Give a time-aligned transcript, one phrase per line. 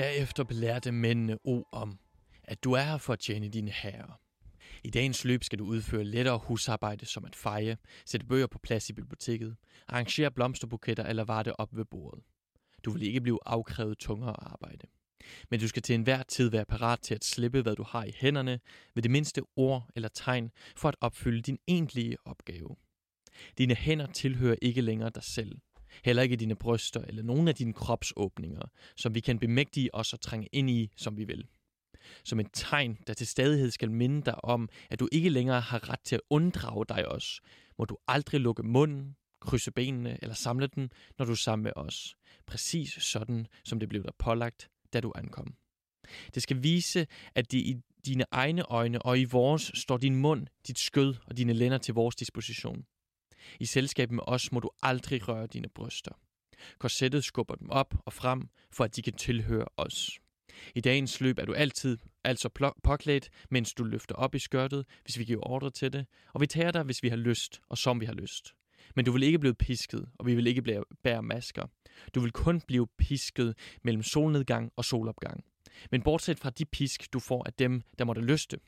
[0.00, 1.98] Derefter belærte mændene O om,
[2.44, 4.20] at du er her for at tjene dine herrer.
[4.84, 7.76] I dagens løb skal du udføre lettere husarbejde som at feje,
[8.06, 9.56] sætte bøger på plads i biblioteket,
[9.88, 12.22] arrangere blomsterbuketter eller varte op ved bordet.
[12.84, 14.86] Du vil ikke blive afkrævet tungere arbejde.
[15.50, 18.12] Men du skal til enhver tid være parat til at slippe, hvad du har i
[18.16, 18.60] hænderne,
[18.94, 22.76] ved det mindste ord eller tegn, for at opfylde din egentlige opgave.
[23.58, 25.58] Dine hænder tilhører ikke længere dig selv.
[26.04, 28.62] Heller ikke dine bryster eller nogen af dine kropsåbninger,
[28.96, 31.46] som vi kan bemægtige os og trænge ind i, som vi vil.
[32.24, 35.88] Som et tegn, der til stadighed skal minde dig om, at du ikke længere har
[35.88, 37.40] ret til at unddrage dig os,
[37.78, 41.72] må du aldrig lukke munden, krydse benene eller samle den, når du er sammen med
[41.76, 42.16] os.
[42.46, 45.54] Præcis sådan, som det blev dig pålagt, da du ankom.
[46.34, 50.46] Det skal vise, at det i dine egne øjne og i vores står din mund,
[50.66, 52.84] dit skød og dine lænder til vores disposition.
[53.60, 56.12] I selskab med os må du aldrig røre dine bryster.
[56.78, 60.18] Korsettet skubber dem op og frem, for at de kan tilhøre os.
[60.74, 65.18] I dagens løb er du altid altså påklædt, mens du løfter op i skørtet, hvis
[65.18, 68.00] vi giver ordre til det, og vi tager dig, hvis vi har lyst, og som
[68.00, 68.54] vi har lyst.
[68.96, 71.66] Men du vil ikke blive pisket, og vi vil ikke blive bære masker.
[72.14, 75.44] Du vil kun blive pisket mellem solnedgang og solopgang.
[75.90, 78.58] Men bortset fra de pisk, du får af dem, der måtte lyste,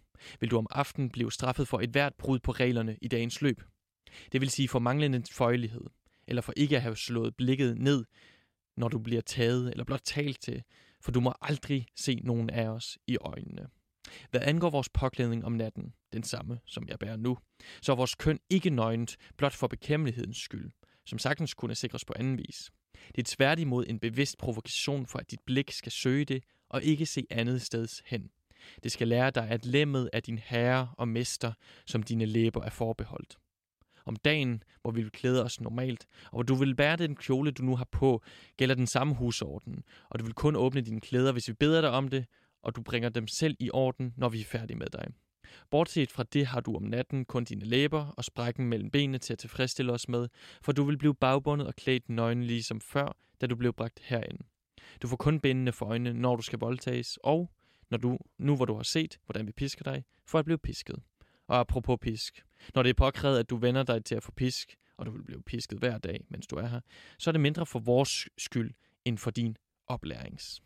[0.40, 3.62] vil du om aftenen blive straffet for et hvert brud på reglerne i dagens løb.
[4.32, 5.84] Det vil sige for manglende føjelighed,
[6.26, 8.04] eller for ikke at have slået blikket ned,
[8.76, 10.62] når du bliver taget eller blot talt til,
[11.00, 13.66] for du må aldrig se nogen af os i øjnene.
[14.30, 17.38] Hvad angår vores påklædning om natten, den samme som jeg bærer nu,
[17.82, 20.70] så er vores køn ikke nøgent blot for bekæmmelighedens skyld,
[21.06, 22.70] som sagtens kunne sikres på anden vis.
[23.14, 27.06] Det er tværtimod en bevidst provokation for, at dit blik skal søge det og ikke
[27.06, 28.30] se andet steds hen.
[28.82, 31.52] Det skal lære dig, at lemmet er din herre og mester,
[31.86, 33.38] som dine læber er forbeholdt.
[34.04, 37.50] Om dagen, hvor vi vil klæde os normalt, og hvor du vil bære den kjole,
[37.50, 38.22] du nu har på,
[38.56, 41.90] gælder den samme husorden, og du vil kun åbne dine klæder, hvis vi beder dig
[41.90, 42.26] om det,
[42.62, 45.06] og du bringer dem selv i orden, når vi er færdige med dig.
[45.70, 49.32] Bortset fra det har du om natten kun dine læber og sprækken mellem benene til
[49.32, 50.28] at tilfredsstille os med,
[50.62, 54.38] for du vil blive bagbundet og klædt nøgen ligesom før, da du blev bragt herind.
[55.02, 57.50] Du får kun bindende for øjnene, når du skal voldtages, og
[57.90, 61.02] når du, nu hvor du har set, hvordan vi pisker dig, for at blive pisket.
[61.48, 62.42] Og apropos pisk,
[62.74, 65.24] når det er påkrævet, at du vender dig til at få pisk, og du vil
[65.24, 66.80] blive pisket hver dag, mens du er her,
[67.18, 68.74] så er det mindre for vores skyld,
[69.04, 69.56] end for din
[69.88, 70.62] oplærings.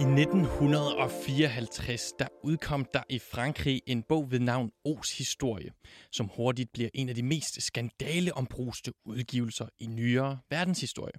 [0.00, 5.70] I 1954 der udkom der i Frankrig en bog ved navn Os historie,
[6.12, 11.14] som hurtigt bliver en af de mest skandaleombruste udgivelser i nyere verdenshistorie.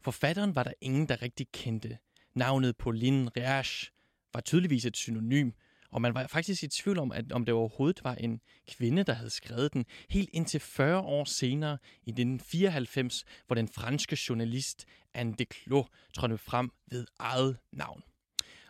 [0.00, 1.98] Forfatteren var der ingen, der rigtig kendte.
[2.34, 3.90] Navnet Pauline Reage
[4.34, 5.50] var tydeligvis et synonym,
[5.90, 9.12] og man var faktisk i tvivl om, at om det overhovedet var en kvinde, der
[9.12, 15.34] havde skrevet den, helt indtil 40 år senere, i 1994, hvor den franske journalist Anne
[15.38, 18.02] Declos trådte frem ved eget navn.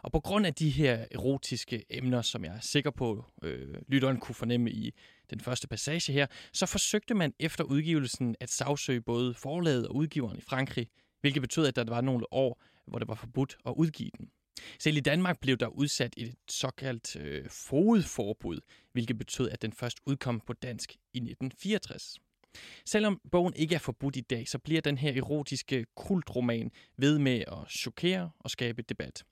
[0.02, 4.20] Og på grund af de her erotiske emner, som jeg er sikker på, øh, lytteren
[4.20, 4.94] kunne fornemme i
[5.30, 10.38] den første passage her, så forsøgte man efter udgivelsen at sagsøge både forlaget og udgiveren
[10.38, 10.88] i Frankrig,
[11.20, 14.30] hvilket betød, at der var nogle år, hvor det var forbudt at udgive den.
[14.78, 18.60] Selv i Danmark blev der udsat et såkaldt øh, fodforbud,
[18.92, 22.18] hvilket betød, at den først udkom på dansk i 1964.
[22.84, 27.44] Selvom bogen ikke er forbudt i dag, så bliver den her erotiske kultroman ved med
[27.46, 29.24] at chokere og skabe debat.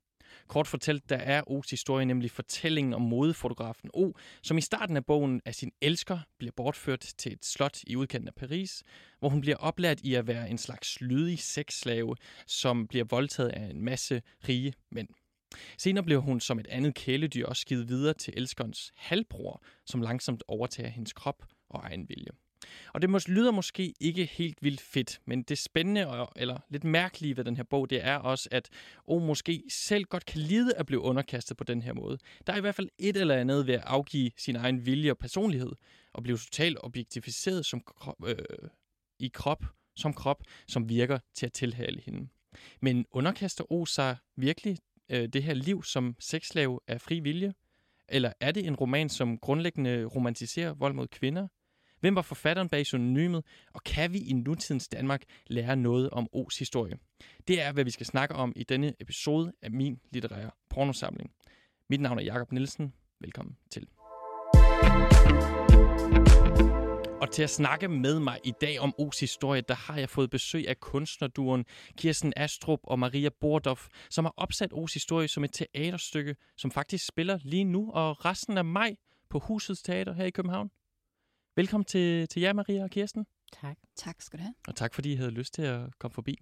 [0.47, 4.12] Kort fortalt, der er O's historie nemlig fortællingen om modefotografen O,
[4.43, 8.28] som i starten af bogen af sin elsker bliver bortført til et slot i udkanten
[8.28, 8.82] af Paris,
[9.19, 12.16] hvor hun bliver oplært i at være en slags lydig sexslave,
[12.47, 15.09] som bliver voldtaget af en masse rige mænd.
[15.79, 20.43] Senere bliver hun som et andet kæledyr også givet videre til elskerens halvbror, som langsomt
[20.49, 22.31] overtager hendes krop og egen vilje.
[22.93, 26.85] Og det mås- lyder måske ikke helt vildt fedt, men det spændende og, eller lidt
[26.85, 28.69] mærkelige ved den her bog, det er også, at
[29.06, 32.19] O måske selv godt kan lide at blive underkastet på den her måde.
[32.47, 35.19] Der er i hvert fald et eller andet ved at afgive sin egen vilje og
[35.19, 35.73] personlighed,
[36.12, 38.37] og blive totalt objektificeret som krop, øh,
[39.19, 39.65] i krop,
[39.97, 42.29] som krop, som virker til at tilhale hende.
[42.81, 47.55] Men underkaster O sig virkelig øh, det her liv som sexslave af fri vilje?
[48.08, 51.49] Eller er det en roman, som grundlæggende romantiserer vold mod kvinder?
[52.02, 53.44] Hvem var forfatteren bag synonymet,
[53.75, 56.96] og kan vi i nutidens Danmark lære noget om O's historie?
[57.49, 61.31] Det er, hvad vi skal snakke om i denne episode af min litterære pornosamling.
[61.90, 62.93] Mit navn er Jakob Nielsen.
[63.20, 63.88] Velkommen til.
[67.20, 70.31] Og til at snakke med mig i dag om O's historie, der har jeg fået
[70.31, 71.64] besøg af kunstnerduren
[71.96, 77.06] Kirsten Astrup og Maria Bordoff, som har opsat O's historie som et teaterstykke, som faktisk
[77.06, 78.96] spiller lige nu og resten af maj
[79.31, 80.70] på Husets Teater her i København.
[81.56, 83.26] Velkommen til, til jer, Maria og Kirsten.
[83.60, 83.76] Tak.
[83.96, 84.54] Tak skal du have.
[84.69, 86.38] Og tak, fordi I havde lyst til at komme forbi.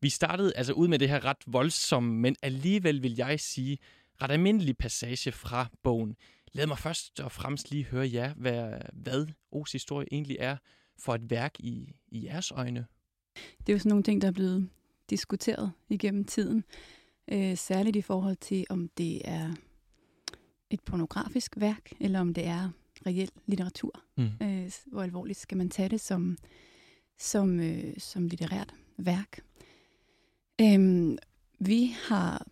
[0.00, 3.78] Vi startede altså ud med det her ret voldsomme, men alligevel vil jeg sige,
[4.22, 6.16] ret almindelig passage fra bogen.
[6.52, 10.56] Lad mig først og fremmest lige høre jer, hvad, hvad O's historie egentlig er
[10.98, 12.86] for et værk i, i jeres øjne.
[13.34, 14.70] Det er jo sådan nogle ting, der er blevet
[15.10, 16.64] diskuteret igennem tiden.
[17.32, 19.54] Øh, særligt i forhold til, om det er
[20.70, 22.70] et pornografisk værk, eller om det er
[23.06, 24.02] reel litteratur.
[24.16, 24.30] Mm.
[24.42, 26.38] Øh, hvor alvorligt skal man tage det som,
[27.18, 29.40] som, øh, som litterært værk.
[30.60, 31.18] Øhm,
[31.58, 32.46] vi har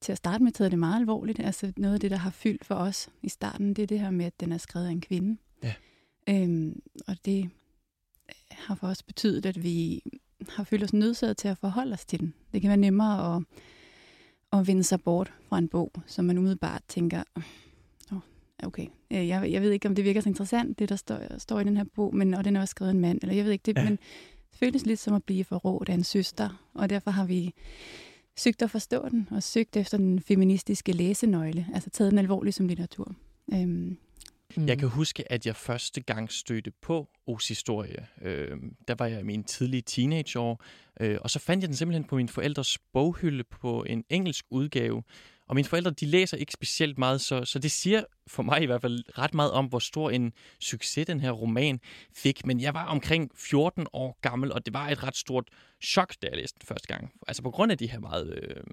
[0.00, 1.40] til at starte med taget det meget alvorligt.
[1.40, 4.10] Altså noget af det, der har fyldt for os i starten, det er det her
[4.10, 5.36] med, at den er skrevet af en kvinde.
[5.62, 5.74] Ja.
[6.28, 7.50] Øhm, og det
[8.50, 10.02] har for os betydet, at vi
[10.48, 12.34] har følt os nødsaget til at forholde os til den.
[12.52, 13.42] Det kan være nemmere at,
[14.52, 17.22] at vende sig bort fra en bog, som man umiddelbart tænker,
[18.62, 21.64] okay, jeg, jeg ved ikke, om det virker så interessant, det der står, står i
[21.64, 23.52] den her bog, men, og den er også skrevet af en mand, eller jeg ved
[23.52, 23.84] ikke det, ja.
[23.84, 23.92] men
[24.50, 27.54] det føles lidt som at blive forrådt af en søster, og derfor har vi
[28.36, 32.68] søgt at forstå den, og søgt efter den feministiske læsenøgle, altså taget den alvorligt som
[32.68, 33.14] litteratur.
[33.52, 33.96] Øhm,
[34.56, 34.66] Mm.
[34.66, 38.06] Jeg kan huske, at jeg første gang stødte på O's historie.
[38.22, 38.56] Øh,
[38.88, 40.64] der var jeg i mine tidlige teenageår,
[41.00, 45.02] øh, og så fandt jeg den simpelthen på min forældres boghylde på en engelsk udgave.
[45.50, 48.66] Og mine forældre, de læser ikke specielt meget, så, så det siger for mig i
[48.66, 51.80] hvert fald ret meget om, hvor stor en succes den her roman
[52.14, 52.46] fik.
[52.46, 55.48] Men jeg var omkring 14 år gammel, og det var et ret stort
[55.82, 57.12] chok, da jeg læste den første gang.
[57.28, 58.64] Altså på grund af de her meget øh,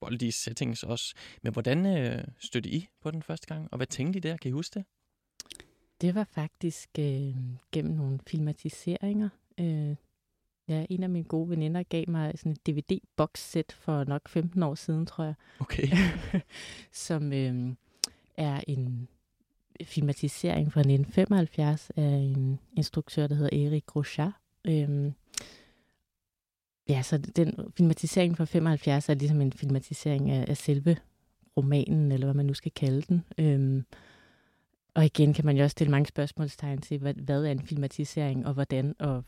[0.00, 1.14] voldige settings også.
[1.42, 4.36] Men hvordan øh, stødte I på den første gang, og hvad tænkte I der?
[4.36, 4.84] Kan I huske det?
[6.00, 7.34] Det var faktisk øh,
[7.72, 9.28] gennem nogle filmatiseringer.
[9.60, 9.96] Øh,
[10.68, 14.74] ja, en af mine gode veninder gav mig sådan et DVD-box-sæt for nok 15 år
[14.74, 15.34] siden, tror jeg.
[15.60, 15.88] Okay.
[17.06, 17.74] som øh,
[18.36, 19.08] er en
[19.84, 24.32] filmatisering fra 1975 af en instruktør, der hedder Erik Grosjean.
[24.64, 25.12] Øh,
[26.88, 30.96] ja, så den filmatisering fra 75 er ligesom en filmatisering af, af selve
[31.56, 33.24] romanen, eller hvad man nu skal kalde den.
[33.38, 33.82] Øh,
[34.94, 38.46] og igen kan man jo også stille mange spørgsmålstegn til, hvad, hvad er en filmatisering,
[38.46, 39.24] og hvordan, og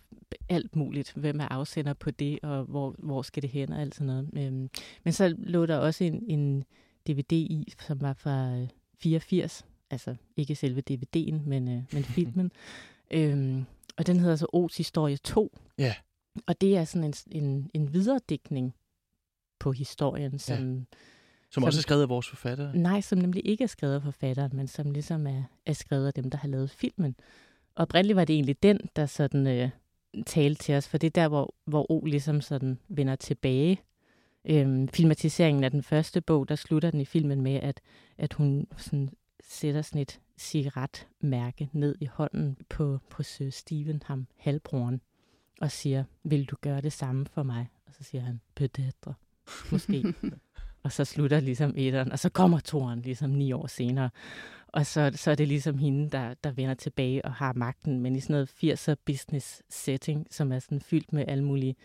[0.48, 1.12] alt muligt.
[1.12, 4.30] Hvem er afsender på det, og hvor, hvor skal det hen, og alt sådan noget.
[4.36, 4.70] Øhm,
[5.04, 6.64] men så lå der også en, en
[7.08, 8.66] DVD i, som var fra
[8.98, 12.52] 84, altså ikke selve DVD'en, men, øh, men filmen.
[13.10, 13.64] øhm,
[13.96, 15.58] og den hedder så O's Historie 2.
[15.78, 15.84] Ja.
[15.84, 15.94] Yeah.
[16.46, 18.74] Og det er sådan en, en, en videredækning
[19.58, 20.64] på historien, som...
[20.64, 20.82] Yeah
[21.50, 22.72] som, som også er skrevet af vores forfatter?
[22.72, 26.14] Nej, som nemlig ikke er skrevet af forfatteren, men som ligesom er, er skrevet af
[26.14, 27.16] dem, der har lavet filmen.
[27.74, 29.70] Og oprindeligt var det egentlig den, der sådan øh,
[30.26, 33.80] talte til os, for det er der, hvor, hvor O ligesom sådan vender tilbage.
[34.44, 37.80] Øhm, filmatiseringen af den første bog, der slutter den i filmen med, at,
[38.18, 39.08] at hun sådan
[39.40, 45.00] sætter sådan et cigaretmærke ned i hånden på, på Sir Stephen, ham halvbroren,
[45.60, 47.68] og siger, vil du gøre det samme for mig?
[47.86, 49.12] Og så siger han, peut-être,
[49.72, 50.14] måske.
[50.86, 54.10] og så slutter ligesom etteren, og så kommer toren ligesom ni år senere.
[54.66, 58.16] Og så, så er det ligesom hende, der, der vender tilbage og har magten, men
[58.16, 61.76] i sådan noget 80'er business setting, som er sådan fyldt med alle mulige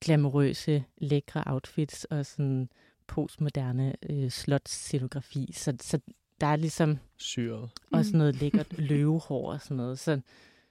[0.00, 2.68] glamourøse, lækre outfits og sådan
[3.06, 5.52] postmoderne øh, slotscenografi.
[5.54, 5.98] Så, så
[6.40, 7.70] der er ligesom Syret.
[7.92, 9.98] også noget lækkert løvehår og sådan noget.
[9.98, 10.20] Så,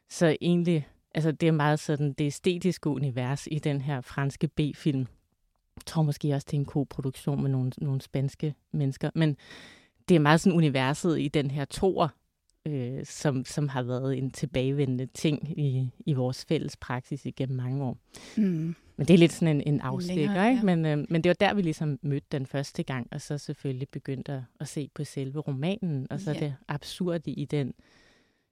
[0.10, 5.08] så egentlig, altså det er meget sådan det æstetiske univers i den her franske B-film,
[5.81, 9.09] jeg tror måske også, det er en koproduktion med nogle, nogle spanske mennesker.
[9.15, 9.38] Men
[10.09, 12.07] det er meget sådan universet i den her toer,
[12.65, 17.83] øh, som, som har været en tilbagevendende ting i, i vores fælles praksis igennem mange
[17.83, 17.97] år.
[18.38, 18.75] Mm.
[18.97, 20.59] Men det er lidt sådan en, en afstikker, Længere, ikke?
[20.69, 20.75] Ja.
[20.75, 23.89] Men, øh, men det var der, vi ligesom mødte den første gang, og så selvfølgelig
[23.89, 26.39] begyndte at, at se på selve romanen, og så ja.
[26.39, 27.73] det absurde i den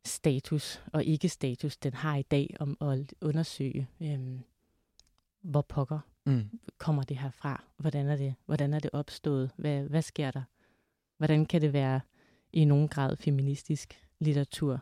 [0.05, 4.19] status og ikke-status, den har i dag om at undersøge, øh,
[5.41, 6.59] hvor pokker mm.
[6.77, 7.63] kommer det her fra?
[7.77, 9.51] Hvordan er det, hvordan er det opstået?
[9.57, 10.43] Hvad, hvad sker der?
[11.17, 12.01] Hvordan kan det være
[12.53, 14.79] i nogen grad feministisk litteratur,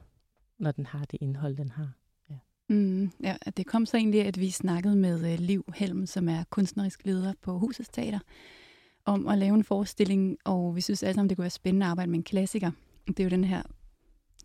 [0.58, 1.92] når den har det indhold, den har?
[2.30, 2.36] Ja.
[2.70, 6.44] Mm, ja, det kom så egentlig, at vi snakkede med uh, Liv Helm, som er
[6.50, 8.20] kunstnerisk leder på Husets Teater,
[9.06, 11.90] om at lave en forestilling, og vi synes alle sammen, det kunne være spændende at
[11.90, 12.72] arbejde med en klassiker.
[13.08, 13.64] Det er jo den her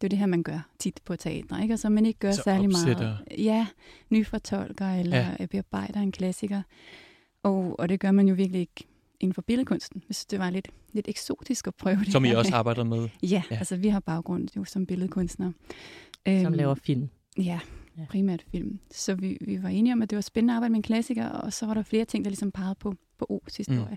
[0.02, 1.72] det er det her, man gør tit på teater, ikke?
[1.72, 3.02] Altså, man ikke gør så særlig opsætter.
[3.02, 3.24] meget.
[3.38, 3.66] Ja,
[4.10, 5.46] nyfortolker eller ja.
[5.46, 6.62] bearbejder en klassiker.
[7.42, 8.84] Og, og det gør man jo virkelig ikke
[9.20, 10.02] inden for billedkunsten.
[10.06, 12.12] Hvis det var lidt, lidt eksotisk at prøve det.
[12.12, 13.08] Som I også arbejder med.
[13.22, 15.52] Ja, ja, altså vi har baggrund jo som billedkunstner.
[16.26, 17.08] Som øhm, laver film.
[17.38, 17.60] Ja,
[17.98, 18.78] ja, primært film.
[18.90, 21.28] Så vi, vi var enige om, at det var spændende at arbejde med en klassiker,
[21.28, 23.90] og så var der flere ting, der ligesom pegede på, på O's historie.
[23.90, 23.96] Mm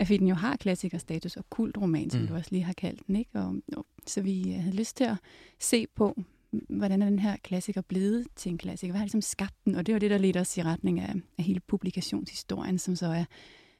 [0.00, 2.26] at den jo har klassikerstatus og kultroman, som mm.
[2.26, 3.16] du også lige har kaldt den.
[3.16, 3.30] Ikke?
[3.34, 5.16] Og, og, så vi havde lyst til at
[5.58, 6.22] se på,
[6.68, 8.92] hvordan er den her klassiker blevet til en klassiker?
[8.92, 9.74] Hvad har ligesom skabt den?
[9.74, 13.06] Og det var det, der ledte os i retning af, af hele publikationshistorien, som så
[13.06, 13.24] er,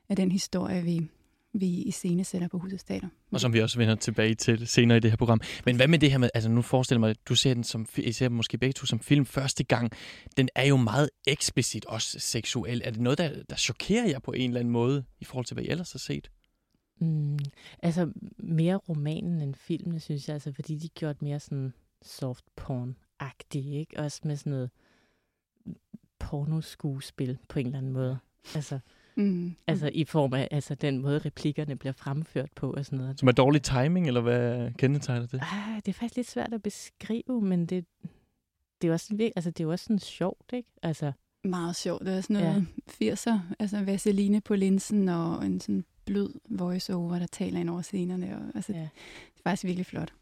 [0.08, 1.08] er den historie, vi,
[1.52, 3.08] vi i scene sætter på Huset Stater.
[3.32, 5.40] Og som vi også vender tilbage til senere i det her program.
[5.64, 7.86] Men hvad med det her med, altså nu forestiller mig, at du ser den som,
[7.96, 9.92] I ser måske begge to som film første gang.
[10.36, 12.82] Den er jo meget eksplicit også seksuel.
[12.84, 15.54] Er det noget, der, der chokerer jer på en eller anden måde, i forhold til,
[15.54, 16.30] hvad I ellers har set?
[17.00, 17.38] Mm,
[17.82, 23.68] altså mere romanen end filmen, synes jeg, altså, fordi de gjorde mere sådan soft porn-agtigt,
[23.74, 23.98] ikke?
[23.98, 24.70] Også med sådan noget
[26.18, 28.18] pornoskuespil på en eller anden måde.
[28.54, 28.78] Altså,
[29.16, 29.54] mm.
[29.66, 33.18] altså i form af altså, den måde, replikkerne bliver fremført på og sådan noget.
[33.18, 35.40] Som er dårlig timing, eller hvad kendetegner det?
[35.42, 37.84] Ah, det er faktisk lidt svært at beskrive, men det,
[38.82, 40.68] det er også sådan, altså, det er også sådan sjovt, ikke?
[40.82, 41.12] Altså,
[41.44, 42.06] meget sjovt.
[42.06, 42.66] Det er sådan noget
[43.00, 43.14] ja.
[43.14, 48.36] 80'er, altså Vaseline på linsen og en sådan blød voiceover, der taler ind over scenerne.
[48.36, 48.78] Og, altså, ja.
[48.78, 50.12] Det er faktisk virkelig flot.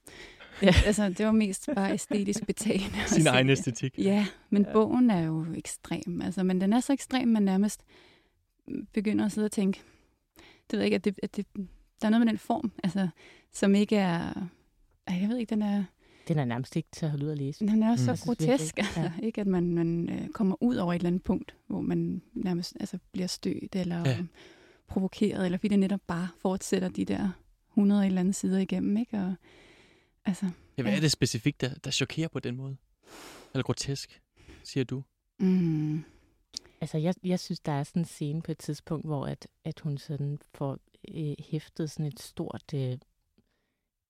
[0.62, 0.74] Ja.
[0.86, 2.96] altså, det var mest bare æstetisk betagende.
[3.06, 3.98] Sin egen æstetik.
[3.98, 4.72] Ja, men ja.
[4.72, 6.22] bogen er jo ekstrem.
[6.22, 7.80] Altså, men den er så ekstrem, man nærmest
[8.92, 9.82] begynder at sidde og tænke,
[10.70, 11.46] det ved jeg ikke, at, det, at det,
[12.00, 13.08] der er noget med den form, altså,
[13.52, 14.48] som ikke er,
[15.08, 15.84] jeg ved ikke, den er...
[16.28, 17.66] Den er nærmest ikke til at holde ud at læse.
[17.66, 18.16] Den er også mm.
[18.16, 19.12] så grotesk, altså, ja.
[19.22, 22.76] ikke at man, man øh, kommer ud over et eller andet punkt, hvor man nærmest
[22.80, 24.18] altså, bliver stødt, eller ja.
[24.88, 27.30] provokeret, eller fordi det netop bare fortsætter de der
[27.70, 29.18] 100 eller andet sider igennem, ikke?
[29.18, 29.34] Og,
[30.28, 30.46] Altså,
[30.78, 30.96] ja, hvad ja.
[30.96, 32.76] er det specifikt, der, der chokerer på den måde?
[33.54, 34.20] Eller grotesk,
[34.64, 35.02] siger du?
[35.38, 36.04] Mm.
[36.80, 39.80] Altså, jeg, jeg synes, der er sådan en scene på et tidspunkt, hvor at, at
[39.80, 40.78] hun sådan får
[41.14, 42.98] øh, hæftet sådan et stort øh,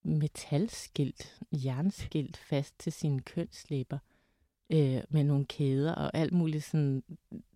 [0.02, 3.98] metalskilt, jernskilt fast til sine kønslæber
[4.70, 7.02] øh, med nogle kæder og alt muligt sådan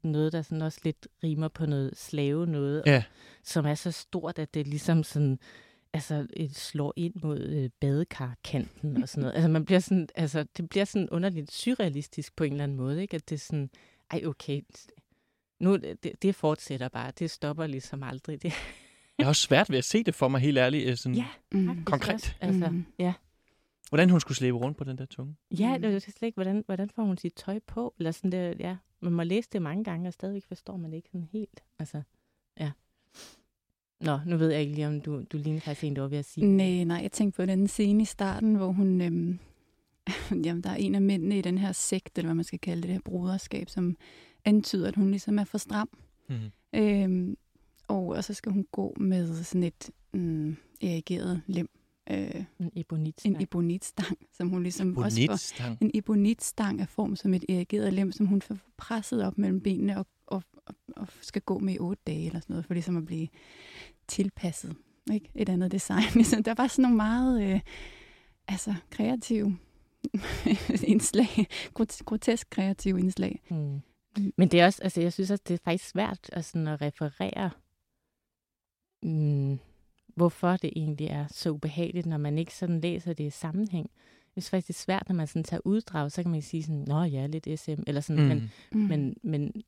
[0.02, 2.97] noget, der sådan også lidt rimer på noget slave noget, ja.
[2.97, 3.02] og,
[3.42, 5.38] som er så stort, at det ligesom sådan
[5.92, 9.35] altså, et slår ind mod øh, badekarkanten og sådan noget.
[9.35, 13.02] Altså, man bliver sådan, altså, det bliver sådan underligt surrealistisk på en eller anden måde,
[13.02, 13.16] ikke?
[13.16, 13.71] At det er sådan,
[14.11, 14.61] ej, okay,
[15.62, 17.12] nu, det, det fortsætter bare.
[17.19, 18.42] Det stopper ligesom aldrig.
[18.42, 18.52] Det.
[19.19, 20.88] Jeg har også svært ved at se det for mig, helt ærligt.
[20.88, 21.85] Øh, sådan ja, mm.
[21.85, 22.14] konkret.
[22.14, 22.85] Også, altså, mm.
[22.99, 23.12] ja.
[23.88, 25.37] Hvordan hun skulle slæbe rundt på den der tunge.
[25.59, 27.95] Ja, det er slet ikke, hvordan, hvordan får hun sit tøj på?
[27.99, 28.76] Eller sådan der, ja.
[29.00, 31.62] Man må læse det mange gange, og stadigvæk forstår man det ikke sådan helt.
[31.78, 32.02] Altså,
[32.61, 32.71] ja.
[34.00, 36.19] Nå, nu ved jeg ikke lige, om du, du ligner faktisk en, der var ved
[36.19, 36.47] at sige.
[36.47, 39.00] Nej, nej, jeg tænkte på den scene i starten, hvor hun...
[39.00, 39.38] Øhm,
[40.45, 42.83] jamen, der er en af mændene i den her sekt, eller hvad man skal kalde
[42.83, 43.97] det, det her broderskab, som
[44.44, 45.88] antyder, at hun ligesom er for stram.
[46.28, 46.50] Mm-hmm.
[46.75, 47.37] Øhm,
[47.88, 51.68] og, og så skal hun gå med sådan et mm, erigeret lem.
[52.11, 53.37] Øh, en ebonitstang.
[53.37, 55.30] En ebonitstang, som hun ligesom ebonitstang.
[55.30, 55.76] også får.
[55.80, 59.99] En ebonitstang er form som et erigeret lem, som hun får presset op mellem benene
[59.99, 62.96] og, og, og, og skal gå med i otte dage eller sådan noget, for ligesom
[62.96, 63.28] at blive
[64.08, 64.76] tilpasset.
[65.12, 65.30] Ikke?
[65.34, 66.04] Et andet design.
[66.14, 67.61] Ligesom, der var sådan nogle meget øh,
[68.49, 69.58] altså, kreative
[70.92, 71.46] indslag.
[72.04, 73.40] Grotesk kreative indslag.
[73.50, 73.80] Mm.
[74.37, 76.83] Men det er også, altså jeg synes også, det er faktisk svært at, sådan at
[76.83, 77.50] referere,
[79.02, 79.59] mm,
[80.14, 83.90] hvorfor det egentlig er så ubehageligt, når man ikke sådan læser det i sammenhæng.
[84.37, 86.62] Jeg synes faktisk, det er svært, når man sådan tager uddrag, så kan man sige
[86.62, 88.28] sådan, nå ja, lidt SM, eller sådan, mm.
[88.28, 88.81] men, mm.
[88.81, 89.62] men, men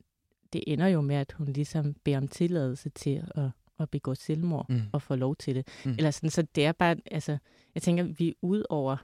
[0.52, 4.66] det ender jo med, at hun ligesom beder om tilladelse til at at begå selvmord
[4.68, 4.82] mm.
[4.92, 5.68] og få lov til det.
[5.84, 5.90] Mm.
[5.90, 7.38] Eller sådan, så det er bare, altså,
[7.74, 8.96] jeg tænker, vi er ud over,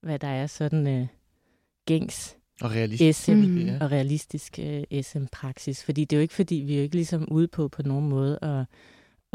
[0.00, 1.06] hvad der er sådan øh,
[1.86, 3.58] gængs og realistisk, SM, mm.
[3.58, 3.78] ja.
[3.80, 5.84] og realistisk øh, SM-praksis.
[5.84, 8.08] Fordi det er jo ikke, fordi vi er jo ikke ligesom ude på på nogen
[8.08, 8.64] måde at,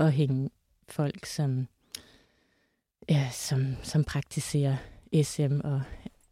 [0.06, 0.50] at hænge
[0.90, 1.68] folk, som,
[3.10, 4.78] ja, som, som praktiserer
[5.24, 5.82] SM og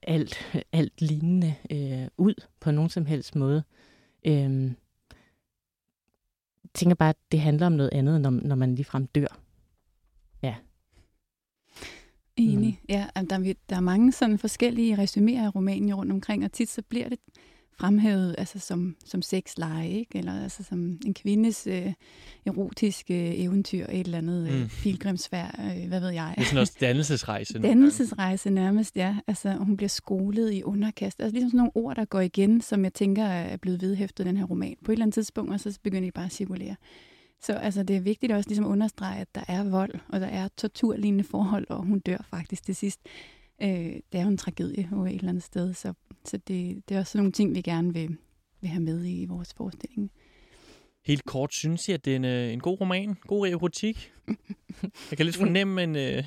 [0.01, 3.63] alt, alt lignende øh, ud på nogen som helst måde.
[4.25, 4.75] Øhm,
[6.73, 9.42] tænker bare, at det handler om noget andet, når, når man ligefrem dør.
[12.37, 12.79] Enig.
[12.81, 12.85] Mm.
[12.89, 16.69] Ja, der, er, der er mange sådan forskellige resuméer af Rumænien rundt omkring, og tit
[16.69, 17.19] så bliver det
[17.77, 20.17] fremhævet altså som, som sexleje, ikke?
[20.17, 21.93] eller altså som en kvindes øh,
[22.45, 24.69] erotiske eventyr, et eller andet øh, mm.
[24.83, 26.33] pilgrimsfærd, øh, hvad ved jeg.
[26.35, 27.59] Det er sådan også dannelsesrejse.
[27.59, 29.15] dannelsesrejse nærmest, ja.
[29.27, 31.21] Altså, hun bliver skolet i underkast.
[31.21, 34.37] Altså ligesom sådan nogle ord, der går igen, som jeg tænker er blevet vedhæftet den
[34.37, 34.75] her roman.
[34.85, 36.75] På et eller andet tidspunkt, og så begynder de bare at cirkulere.
[37.45, 40.27] Så altså, det er vigtigt også ligesom at understrege, at der er vold, og der
[40.27, 42.99] er torturlignende forhold, og hun dør faktisk til sidst.
[43.61, 45.93] Øh, det er jo en tragedie over et eller andet sted, så
[46.25, 48.17] så det, det er også sådan nogle ting, vi gerne vil,
[48.61, 50.11] vil have med i vores forestilling.
[51.05, 53.15] Helt kort, synes jeg, at det er en, øh, en god roman?
[53.27, 54.11] God erotik?
[55.09, 55.95] Jeg kan lidt fornemme, men...
[55.95, 56.23] Øh...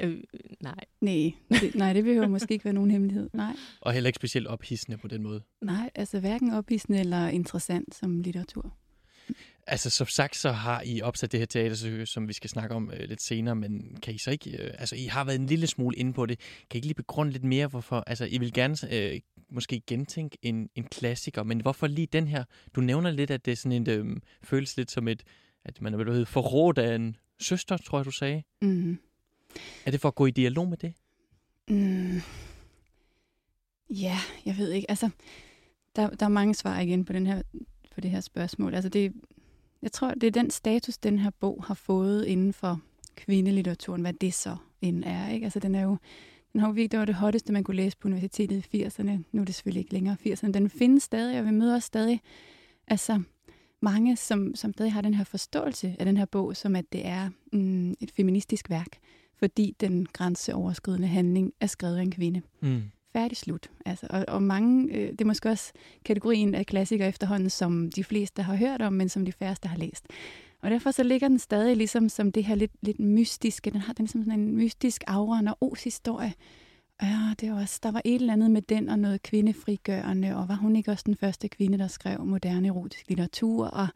[0.00, 0.22] Øh,
[0.60, 0.84] nej.
[1.00, 3.30] Nej det, nej, det behøver måske ikke være nogen hemmelighed.
[3.32, 3.56] Nej.
[3.80, 5.42] Og heller ikke specielt ophidsende på den måde?
[5.62, 8.76] Nej, altså hverken ophidsende eller interessant som litteratur.
[9.66, 12.90] Altså, som sagt, så har I opsat det her teater, som vi skal snakke om
[12.90, 15.66] øh, lidt senere, men kan I så ikke, øh, altså, I har været en lille
[15.66, 16.38] smule inde på det.
[16.38, 19.20] Kan I ikke lige begrunde lidt mere, hvorfor, altså, I vil gerne øh,
[19.50, 22.44] måske gentænke en, en klassiker, men hvorfor lige den her?
[22.74, 25.22] Du nævner lidt, at det er sådan et, øh, føles lidt som et,
[25.64, 28.42] at man er blevet forrådt af en søster, tror jeg, du sagde.
[28.62, 28.98] Mm.
[29.86, 30.92] Er det for at gå i dialog med det?
[31.68, 32.20] Mm.
[33.90, 34.90] Ja, jeg ved ikke.
[34.90, 35.10] Altså,
[35.96, 37.42] der, der er mange svar igen på, den her,
[37.98, 38.74] på det her spørgsmål.
[38.74, 39.12] Altså, det,
[39.82, 42.80] jeg tror, det er den status, den her bog har fået inden for
[43.16, 45.28] kvindelitteraturen, hvad det så end er.
[45.28, 45.44] Ikke?
[45.44, 45.96] Altså, den er jo
[46.52, 49.10] den har jo virkelig, det var det hotteste, man kunne læse på universitetet i 80'erne.
[49.32, 50.50] Nu er det selvfølgelig ikke længere 80'erne.
[50.50, 52.20] Den findes stadig, og vi møder stadig
[52.86, 53.22] altså,
[53.80, 57.06] mange, som, som stadig har den her forståelse af den her bog, som at det
[57.06, 58.98] er mm, et feministisk værk,
[59.38, 62.42] fordi den grænseoverskridende handling er skrevet af en kvinde.
[62.60, 62.82] Mm.
[63.12, 63.70] Færdig slut.
[63.86, 65.72] Altså, og, og mange, øh, det er måske også
[66.04, 69.76] kategorien af klassikere efterhånden, som de fleste har hørt om, men som de færreste har
[69.76, 70.06] læst.
[70.62, 73.70] Og derfor så ligger den stadig ligesom som det her lidt, lidt mystiske.
[73.70, 76.32] Den har den ligesom sådan en mystisk aura, og O's historie.
[77.02, 80.48] Ja, det var også, der var et eller andet med den og noget kvindefrigørende, og
[80.48, 83.66] var hun ikke også den første kvinde, der skrev moderne erotisk litteratur?
[83.66, 83.88] Og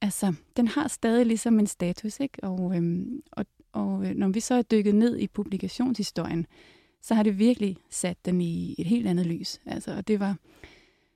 [0.00, 2.44] altså, den har stadig ligesom en status, ikke?
[2.44, 6.46] Og, øhm, og, og øh, når vi så er dykket ned i publikationshistorien,
[7.02, 9.60] så har det virkelig sat den i et helt andet lys.
[9.66, 10.36] Altså, og det var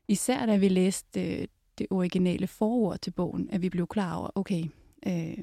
[0.09, 1.47] især, da vi læste øh,
[1.78, 4.64] det originale forord til bogen, at vi blev klar over, okay,
[5.07, 5.38] øh,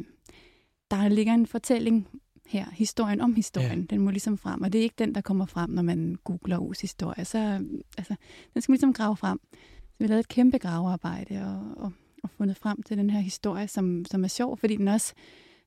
[0.91, 2.07] der ligger en fortælling
[2.47, 3.85] her, historien om historien, ja.
[3.95, 6.59] den må ligesom frem, og det er ikke den, der kommer frem, når man googler
[6.59, 7.25] O's historie.
[7.25, 7.65] Så,
[7.97, 8.15] altså,
[8.53, 9.39] den skal man ligesom grave frem.
[9.91, 11.91] Så vi lavede et kæmpe gravearbejde og, og,
[12.23, 15.13] og fundet frem til den her historie, som, som er sjov, fordi den også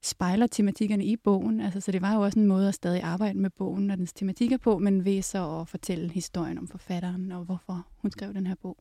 [0.03, 1.61] spejler tematikkerne i bogen.
[1.61, 4.13] Altså, så det var jo også en måde at stadig arbejde med bogen og dens
[4.13, 8.47] tematikker på, men ved så at fortælle historien om forfatteren og hvorfor hun skrev den
[8.47, 8.77] her bog.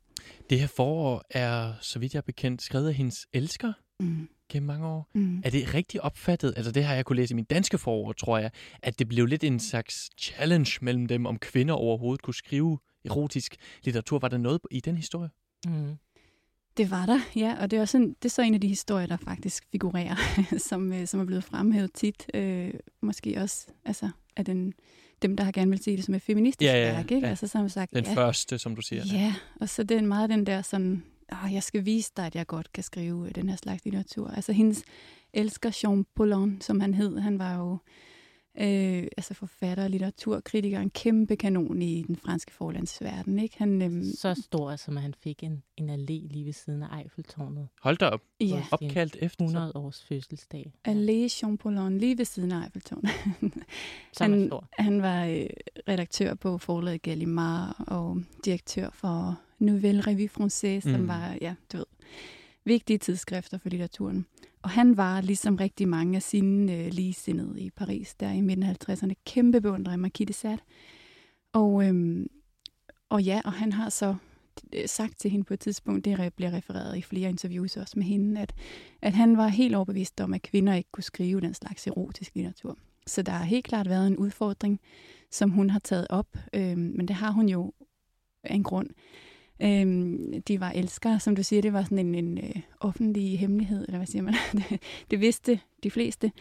[0.49, 4.29] Det her forår er, så vidt jeg er bekendt, skrevet af hendes elsker mm.
[4.49, 5.09] gennem mange år.
[5.13, 5.41] Mm.
[5.43, 8.37] Er det rigtig opfattet, altså det har jeg kunne læse i min danske forår, tror
[8.37, 8.51] jeg,
[8.83, 13.55] at det blev lidt en slags challenge mellem dem, om kvinder overhovedet kunne skrive erotisk
[13.83, 14.19] litteratur.
[14.19, 15.29] Var der noget i den historie?
[15.67, 15.97] Mm.
[16.77, 19.07] Det var der, ja, og det er, sådan, det er så en af de historier,
[19.07, 20.15] der faktisk figurerer,
[20.69, 22.25] som, øh, som er blevet fremhævet tit.
[22.33, 24.73] Øh, måske også altså, af den,
[25.21, 27.11] dem, der har gerne vil se det som et feministisk ja, ja, værk.
[27.11, 27.25] Ikke?
[27.25, 27.29] Ja.
[27.29, 29.03] Altså, så har man sagt, den ja, første, som du siger.
[29.13, 32.35] Ja, og så det er meget den der sådan, oh, jeg skal vise dig, at
[32.35, 34.27] jeg godt kan skrive den her slags litteratur.
[34.27, 34.83] Altså hendes
[35.33, 37.77] elsker Jean Paulin, som han hed, han var jo
[38.59, 43.39] øh, altså forfatter, litteraturkritiker, en kæmpe kanon i den franske forlandsverden.
[43.39, 43.57] Ikke?
[43.57, 47.67] Han, øh, så stor, som han fik en, en allé lige ved siden af Eiffeltårnet.
[47.81, 48.21] Hold da op.
[48.39, 48.63] Ja.
[48.71, 50.73] Opkaldt efter 100 års fødselsdag.
[50.87, 53.09] Allé Champollion, lige ved siden af Eiffeltårnet.
[54.21, 55.45] han, han var øh,
[55.87, 61.07] redaktør på forlaget Gallimard og direktør for Nouvelle Revue Française, som mm.
[61.07, 61.85] var, ja, du ved,
[62.63, 64.25] vigtige tidsskrifter for litteraturen.
[64.65, 68.63] Og han var, ligesom rigtig mange af sine øh, ligesindede i Paris, der i midten
[68.63, 70.57] af 50'erne, kæmpe beundrer af Marquis de Sade.
[71.53, 72.27] Og, øhm,
[73.09, 74.15] og ja, og han har så
[74.73, 78.05] øh, sagt til hende på et tidspunkt, det bliver refereret i flere interviews også med
[78.05, 78.53] hende, at,
[79.01, 82.77] at han var helt overbevist om, at kvinder ikke kunne skrive den slags erotisk litteratur.
[83.07, 84.79] Så der har helt klart været en udfordring,
[85.31, 87.73] som hun har taget op, øhm, men det har hun jo
[88.43, 88.89] af en grund.
[89.61, 93.85] Øhm, de var elskere, som du siger, det var sådan en, en øh, offentlig hemmelighed,
[93.87, 94.33] eller hvad siger man?
[94.69, 96.31] det, det vidste de fleste.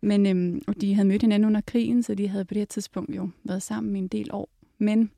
[0.00, 2.66] Men øhm, og de havde mødt hinanden under krigen, så de havde på det her
[2.66, 4.48] tidspunkt jo været sammen i en del år.
[4.78, 5.10] Men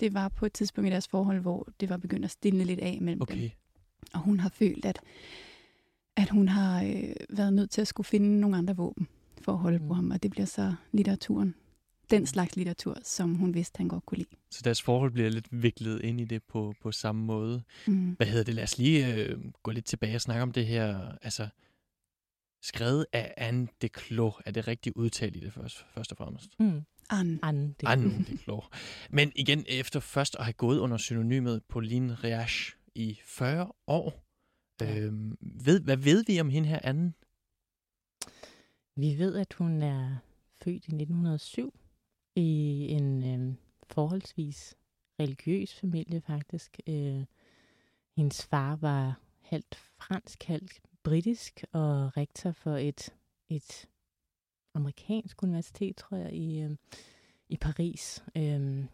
[0.00, 2.80] det var på et tidspunkt i deres forhold, hvor det var begyndt at stille lidt
[2.80, 3.42] af mellem okay.
[3.42, 3.50] dem.
[4.14, 5.00] Og hun har følt, at,
[6.16, 9.08] at hun har øh, været nødt til at skulle finde nogle andre våben
[9.42, 9.88] for at holde mm.
[9.88, 11.54] på ham, og det bliver så litteraturen,
[12.10, 14.28] den slags litteratur, som hun vidste, han godt kunne lide.
[14.50, 17.62] Så deres forhold bliver lidt viklet ind i det på, på samme måde.
[17.86, 18.10] Mm.
[18.10, 18.54] Hvad hedder det?
[18.54, 21.16] Lad os lige øh, gå lidt tilbage og snakke om det her.
[21.22, 21.48] Altså,
[22.62, 24.34] skrevet af Anne de Clos.
[24.46, 26.50] Er det rigtigt udtalt i det først, først og fremmest?
[26.60, 26.82] Mm.
[27.10, 27.38] Anne.
[27.42, 28.64] Anne de, Anne de Clos.
[29.10, 34.24] Men igen, efter først at have gået under synonymet Pauline Reache i 40 år,
[34.82, 37.12] øh, ved, hvad ved vi om hende her, Anne?
[38.96, 40.16] Vi ved, at hun er
[40.64, 41.74] født i 1907
[42.36, 43.54] i en øh,
[43.90, 44.76] forholdsvis
[45.20, 46.80] religiøs familie faktisk.
[46.86, 47.24] Øh,
[48.16, 53.14] hendes far var halvt fransk, halvt britisk og rektor for et,
[53.48, 53.88] et
[54.74, 56.70] amerikansk universitet, tror jeg, i, øh,
[57.48, 58.24] i Paris.
[58.36, 58.84] Øh,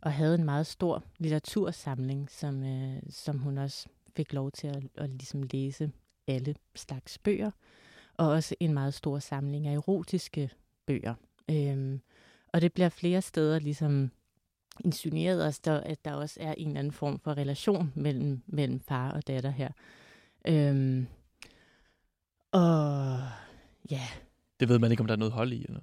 [0.00, 4.82] og havde en meget stor litteratursamling, som, øh, som hun også fik lov til at,
[4.94, 5.92] at ligesom læse
[6.26, 7.50] alle slags bøger,
[8.16, 10.50] og også en meget stor samling af erotiske
[10.86, 11.14] bøger.
[11.50, 11.98] Øh,
[12.52, 14.10] og det bliver flere steder ligesom
[14.84, 18.80] insinueret os, der, at der også er en eller anden form for relation mellem, mellem
[18.80, 19.68] far og datter her.
[20.48, 21.06] Øhm,
[22.52, 23.18] og
[23.90, 24.02] ja,
[24.60, 25.80] Det ved man ikke, om der er noget hold i, eller?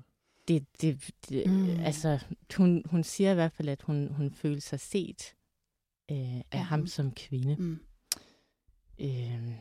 [0.47, 1.80] det, det, det Mm.
[1.80, 2.19] altså,
[2.58, 5.34] hun, hun siger i hvert fald, at hun, hun føler sig set
[6.12, 7.56] øh, af Ja, ham som kvinde.
[7.60, 7.80] Mm.
[9.01, 9.51] Øh,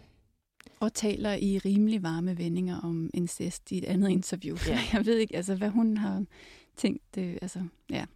[0.80, 4.56] Og taler i rimelig varme vendinger om incest i et andet interview.
[4.68, 4.80] Ja.
[4.92, 6.24] Jeg ved ikke, altså, hvad hun har
[6.76, 7.14] tænkt.
[7.14, 8.06] Det, altså, ja.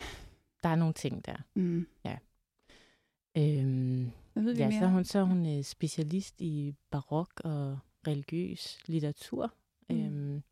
[0.62, 1.36] der er nogle ting der.
[1.54, 1.86] Mm.
[3.38, 4.78] Øh, Hvad ved vi ja, mere?
[4.78, 9.54] så er hun, så er hun øh, specialist i barok og religiøs litteratur.
[9.90, 9.96] Mm.
[9.96, 10.42] Øhm,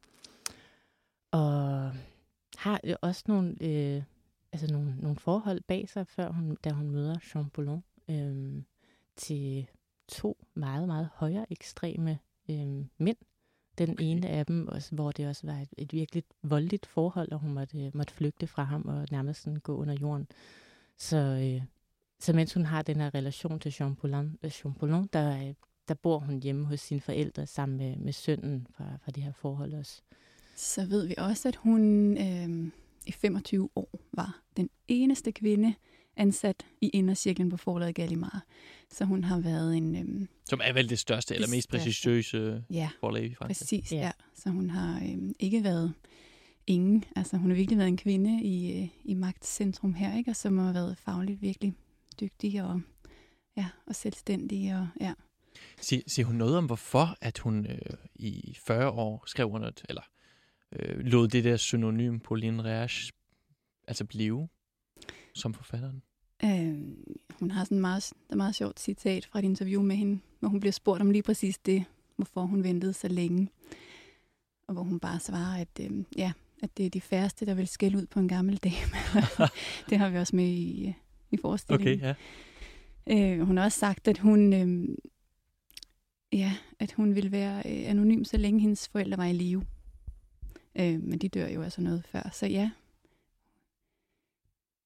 [1.30, 1.92] og
[2.56, 4.02] har også nogle, øh,
[4.52, 8.62] altså nogle, nogle forhold bag sig, før hun, da hun møder Jean Paulon, øh,
[9.16, 9.66] til
[10.08, 12.18] to meget, meget højere ekstreme
[12.50, 13.16] øh, mænd.
[13.78, 17.38] Den ene af dem, også, hvor det også var et, et virkelig voldeligt forhold, og
[17.38, 20.26] hun måtte, øh, måtte flygte fra ham og nærmest sådan gå under jorden.
[20.98, 21.62] Så, øh,
[22.20, 25.54] så mens hun har den her relation til Jean Paulin, øh, Jean Paulin der,
[25.88, 29.32] der bor hun hjemme hos sine forældre sammen med, med sønnen fra, fra det her
[29.32, 30.02] forhold også.
[30.56, 32.72] Så ved vi også, at hun øh,
[33.06, 35.74] i 25 år var den eneste kvinde
[36.16, 38.40] ansat i indercirklen på forlaget Gallimard.
[38.92, 39.96] Så hun har været en...
[39.96, 43.56] Øh, Som er vel det største eller mest prestigiøse ja, forlag i Frankrig.
[43.56, 43.92] præcis.
[43.92, 43.96] Ja.
[43.96, 44.04] Ja.
[44.04, 44.10] ja.
[44.34, 45.94] Så hun har øh, ikke været
[46.66, 47.04] ingen.
[47.16, 50.30] Altså hun har virkelig været en kvinde i, øh, i magtcentrum her, ikke?
[50.30, 51.74] Og som har været fagligt virkelig
[52.20, 52.80] dygtig og,
[53.56, 54.74] ja, og selvstændig.
[54.76, 55.12] Og, ja.
[55.80, 57.78] Sig, siger hun noget om, hvorfor at hun øh,
[58.14, 60.02] i 40 år skrev under, et- eller
[60.72, 63.12] øh, lod det der synonym Pauline Reage
[63.88, 64.48] altså blive
[65.34, 66.02] som forfatteren?
[66.44, 66.74] Øh,
[67.40, 70.48] hun har sådan meget, der er meget sjovt citat fra et interview med hende, hvor
[70.48, 71.84] hun bliver spurgt om lige præcis det,
[72.16, 73.48] hvorfor hun ventede så længe.
[74.68, 77.68] Og hvor hun bare svarer, at, øh, ja, at det er de færreste, der vil
[77.68, 79.20] skælde ud på en gammel dame.
[79.90, 80.94] det har vi også med i, øh,
[81.30, 81.98] i forestillingen.
[81.98, 82.16] Okay,
[83.06, 83.34] ja.
[83.34, 84.96] Øh, hun har også sagt, at hun, øh,
[86.32, 89.64] ja, at hun ville være øh, anonym, så længe hendes forældre var i live.
[90.78, 92.70] Øh, men de dør jo altså noget før, så ja.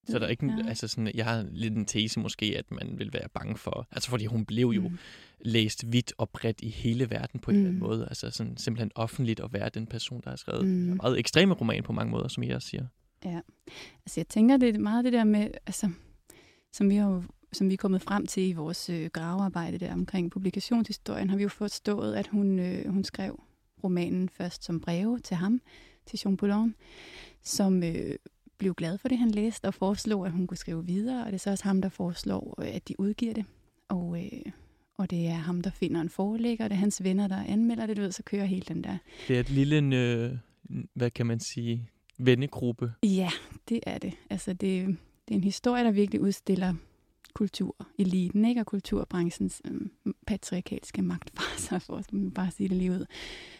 [0.08, 0.68] Så der er ikke, Ja.
[0.68, 4.10] altså sådan, jeg har lidt en tese måske, at man vil være bange for, altså
[4.10, 4.98] fordi hun blev jo Mm.
[5.40, 7.86] læst vidt og bredt i hele verden på en eller anden Mm.
[7.88, 8.06] måde.
[8.08, 10.70] Altså sådan simpelthen offentligt at være den person, der har skrevet Mm.
[10.90, 12.86] en meget ekstreme roman på mange måder, som I også siger.
[13.24, 15.90] Altså jeg tænker, det er meget det der med, altså,
[16.72, 20.30] som vi har som vi er kommet frem til i vores øh, gravearbejde der omkring
[20.30, 23.42] publikationshistorien, har vi jo forstået, at hun, øh, hun skrev
[23.84, 25.60] romanen først som breve til ham,
[26.06, 26.74] til Jean Paulin,
[27.42, 28.14] som øh,
[28.60, 31.34] blev glad for det, han læste, og foreslog, at hun kunne skrive videre, og det
[31.34, 33.44] er så også ham, der foreslår, at de udgiver det.
[33.88, 34.52] Og, øh,
[34.98, 37.86] og det er ham, der finder en forelægger, og det er hans venner, der anmelder
[37.86, 38.96] det, du ved, så kører hele den der.
[39.28, 40.36] Det er et lille, øh,
[40.94, 42.92] hvad kan man sige, vennegruppe.
[43.02, 43.30] Ja,
[43.68, 44.12] det er det.
[44.30, 44.86] Altså, det,
[45.28, 46.74] det er en historie, der virkelig udstiller
[47.34, 48.60] kultureliten, ikke?
[48.60, 49.90] Og kulturbranchens øhm,
[50.26, 53.06] patriarkalske magtfarser, for at bare sige det lige ud.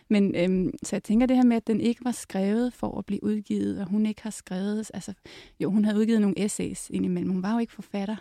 [0.08, 3.06] Men øhm, så jeg tænker det her med, at den ikke var skrevet for at
[3.06, 5.12] blive udgivet, og hun ikke har skrevet, altså
[5.60, 8.16] jo, hun havde udgivet nogle essays indimellem, hun var jo ikke forfatter.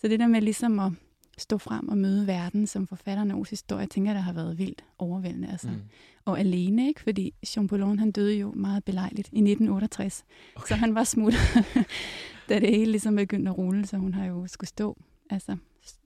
[0.00, 0.92] Så det der med ligesom at
[1.38, 4.84] stå frem og møde verden som forfatteren af historie, jeg tænker, der har været vildt
[4.98, 5.48] overvældende.
[5.50, 5.68] Altså.
[5.68, 5.82] Mm.
[6.24, 7.00] Og alene, ikke?
[7.00, 10.24] Fordi Jean Paulon, han døde jo meget belejligt i 1968.
[10.56, 10.68] Okay.
[10.68, 11.40] Så han var smuttet,
[12.48, 14.98] da det hele ligesom begyndte at rulle, så hun har jo skulle stå,
[15.30, 15.56] altså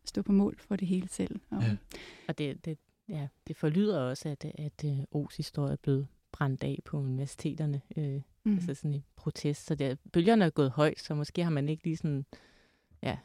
[0.05, 1.40] stå på mål for det hele selv.
[1.50, 1.76] Og, Ja.
[2.29, 6.64] Og det, det, ja, det forlyder også, at, at øh, O's historie er blevet brændt
[6.64, 8.55] af på universiteterne, øh, mm.
[8.55, 9.66] altså sådan i protest.
[9.66, 12.24] Så det, bølgerne er gået højt, så måske har man ikke lige sådan,
[13.03, 13.16] ja,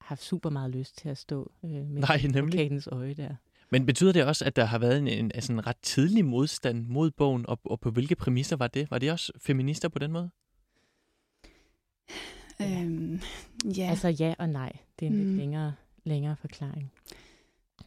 [0.00, 2.82] haft super meget lyst til at stå øh, med Nej, nemlig.
[2.92, 3.34] øje der.
[3.70, 6.86] Men betyder det også, at der har været en, en, altså en ret tidlig modstand
[6.86, 8.90] mod bogen, og, og på hvilke præmisser var det?
[8.90, 10.30] Var det også feminister på den måde?
[12.60, 13.20] Øhm,
[13.64, 13.90] ja, Ja.
[13.90, 14.72] Altså ja og nej.
[15.00, 15.24] Det er en mm.
[15.24, 16.92] Lidt længere, længere forklaring.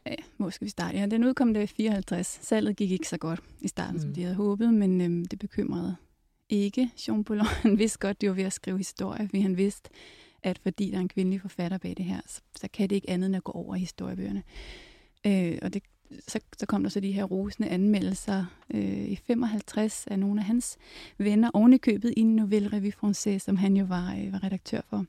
[0.06, 0.98] ja, hvor skal vi starte?
[0.98, 2.40] Ja, den udkom der i 54.
[2.42, 4.02] Salget gik ikke så godt i starten, mm.
[4.02, 5.96] som de havde håbet, men øhm, det bekymrede
[6.50, 7.46] ikke Jean Paulon.
[7.62, 9.90] Han vidste godt, de var ved at skrive historie, fordi han vidste,
[10.44, 13.10] at fordi der er en kvindelig forfatter bag det her, så, så kan det ikke
[13.10, 14.44] andet end at gå over i historiebøgerne.
[15.26, 15.84] Øh, og det,
[16.28, 20.46] så, så kom der så de her rosende anmeldelser øh, i 55 af nogle af
[20.46, 20.78] hans
[21.18, 24.44] venner, oven i købet i en Nouvelle Revue Française, som han jo var, øh, var
[24.44, 25.06] redaktør for,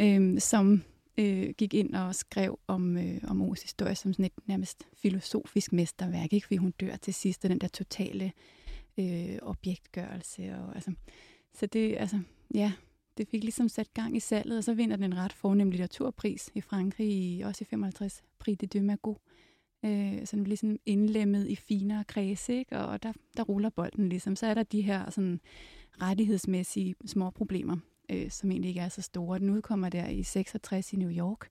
[0.00, 0.82] øh, som
[1.18, 5.72] øh, gik ind og skrev om, øh, om O's historie som sådan et nærmest filosofisk
[5.72, 6.46] mesterværk, ikke?
[6.46, 8.32] fordi hun dør til sidst, og den der totale
[8.98, 10.56] øh, objektgørelse.
[10.56, 10.92] Og, altså,
[11.54, 12.20] så det, altså,
[12.54, 12.72] ja,
[13.18, 16.50] det fik ligesom sat gang i salget, og så vinder den en ret fornem litteraturpris
[16.54, 19.20] i Frankrig, i, også i 55, Prix de Deux Magots.
[19.84, 22.78] Øh, så den bliver sådan indlemmet i finere kredse, ikke?
[22.78, 24.36] og der, der ruller bolden ligesom.
[24.36, 25.40] Så er der de her sådan,
[26.02, 27.76] rettighedsmæssige små problemer,
[28.10, 29.38] øh, som egentlig ikke er så store.
[29.38, 31.48] Den udkommer der i 66 i New York,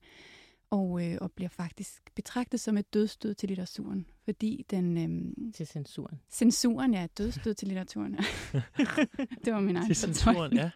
[0.70, 4.98] og, øh, og bliver faktisk betragtet som et dødstød til litteraturen, fordi den...
[4.98, 6.20] Øh, til censuren.
[6.30, 7.06] Censuren, ja.
[7.18, 8.12] Dødstød til litteraturen.
[9.44, 10.70] det var min egen Til censuren, ja.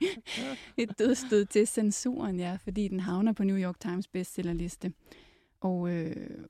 [0.77, 4.93] et dødstød til censuren, ja, fordi den havner på New York Times bestsellerliste.
[5.61, 6.45] Og øh,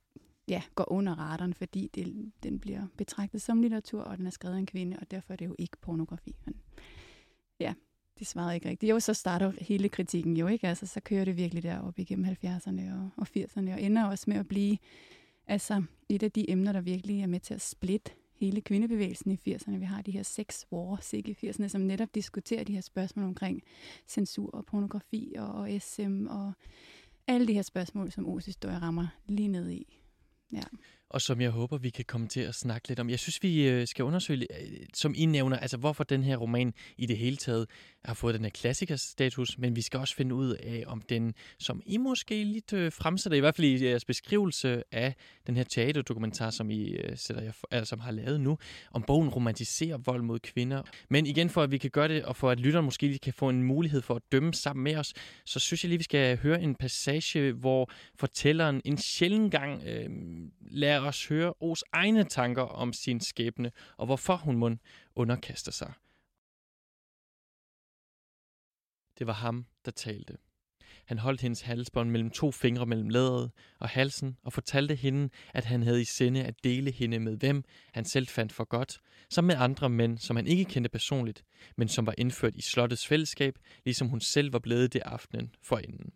[0.49, 4.55] ja, går under radaren, fordi det, den bliver betragtet som litteratur, og den er skrevet
[4.55, 6.37] af en kvinde, og derfor er det jo ikke pornografi.
[6.45, 6.55] Men,
[7.61, 7.75] ja,
[8.19, 8.91] det svarede ikke rigtigt.
[8.91, 10.69] Jo, så starter hele kritikken jo, ikke?
[10.69, 14.37] Altså, så kører det virkelig derop igennem 70'erne og, og 80'erne, og ender også med
[14.37, 14.79] at blive
[15.47, 19.55] altså, et af de emner, der virkelig er med til at splitte hele kvindebevægelsen i
[19.55, 19.77] 80'erne.
[19.77, 23.25] Vi har de her sex wars ikke, i 80'erne, som netop diskuterer de her spørgsmål
[23.25, 23.63] omkring
[24.07, 26.53] censur og pornografi og, og SM og
[27.27, 29.99] alle de her spørgsmål, som Osis historie rammer lige ned i.
[30.51, 30.63] Ja
[31.11, 33.11] og som jeg håber, vi kan komme til at snakke lidt om.
[33.11, 36.75] Jeg synes, vi øh, skal undersøge, øh, som I nævner, altså hvorfor den her roman
[36.97, 37.66] i det hele taget
[38.05, 41.83] har fået den her klassikerstatus, men vi skal også finde ud af, om den, som
[41.87, 45.14] I måske lidt øh, fremsætter, i hvert fald i jeres beskrivelse af
[45.47, 48.59] den her teaterdokumentar, som I sætter jer, altså, som har lavet nu,
[48.92, 50.83] om bogen romantiserer vold mod kvinder.
[51.11, 53.33] Men igen, for at vi kan gøre det, og for at lytteren måske lige kan
[53.33, 56.38] få en mulighed for at dømme sammen med os, så synes jeg lige, vi skal
[56.38, 60.11] høre en passage, hvor fortælleren en sjældent gang øh,
[60.71, 64.71] lader lad os høre Os egne tanker om sin skæbne, og hvorfor hun må
[65.15, 65.93] underkaster sig.
[69.19, 70.37] Det var ham, der talte.
[71.07, 75.65] Han holdt hendes halsbånd mellem to fingre mellem læderet og halsen og fortalte hende, at
[75.65, 79.45] han havde i sinde at dele hende med hvem han selv fandt for godt, som
[79.45, 81.45] med andre mænd, som han ikke kendte personligt,
[81.77, 86.13] men som var indført i slottets fællesskab, ligesom hun selv var blevet det aftenen forinden.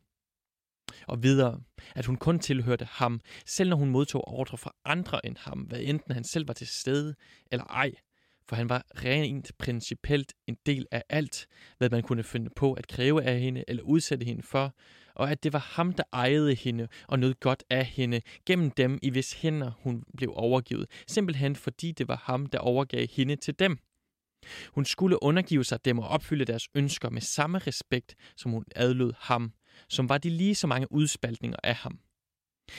[1.09, 1.61] Og videre,
[1.95, 5.81] at hun kun tilhørte ham, selv når hun modtog ordre fra andre end ham, hvad
[5.81, 7.15] enten han selv var til stede
[7.53, 7.93] eller ej.
[8.49, 11.47] For han var rent principielt en del af alt,
[11.79, 14.75] hvad man kunne finde på at kræve af hende eller udsætte hende for,
[15.15, 18.99] og at det var ham, der ejede hende og nød godt af hende gennem dem,
[19.03, 23.59] i hvis hænder hun blev overgivet, simpelthen fordi det var ham, der overgav hende til
[23.59, 23.79] dem.
[24.75, 29.13] Hun skulle undergive sig dem og opfylde deres ønsker med samme respekt, som hun adlød
[29.19, 29.53] ham,
[29.89, 31.99] som var de lige så mange udspaltninger af ham.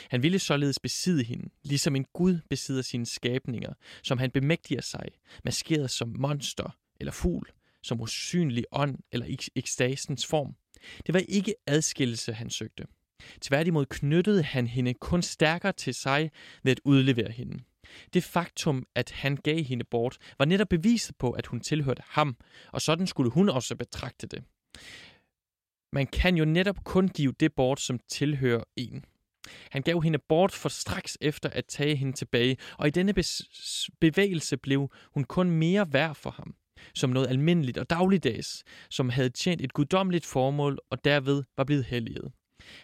[0.10, 5.06] Han ville således besidde hende, ligesom en gud besidder sine skabninger, som han bemægtiger sig,
[5.44, 7.48] maskeret som monster eller fugl,
[7.84, 9.26] som usynlig ånd eller
[9.56, 10.56] ekstasens form.
[11.06, 12.86] Det var ikke adskillelse, han søgte.
[13.42, 16.32] Tværtimod knyttede han hende kun stærkere til sig
[16.64, 17.64] ved at udlevere hende.
[18.14, 22.38] Det faktum, at han gav hende bort, var netop beviset på, at hun tilhørte ham,
[22.72, 24.44] og sådan skulle hun også betragte det.
[25.94, 29.06] Man kan jo netop kun give det bort, som tilhører en.
[29.72, 33.14] Han gav hende bort for straks efter at tage hende tilbage, og i denne
[34.02, 36.56] bevægelse blev hun kun mere værd for ham,
[36.96, 41.86] som noget almindeligt og dagligdags, som havde tjent et guddommeligt formål og derved var blevet
[41.86, 42.32] helliget.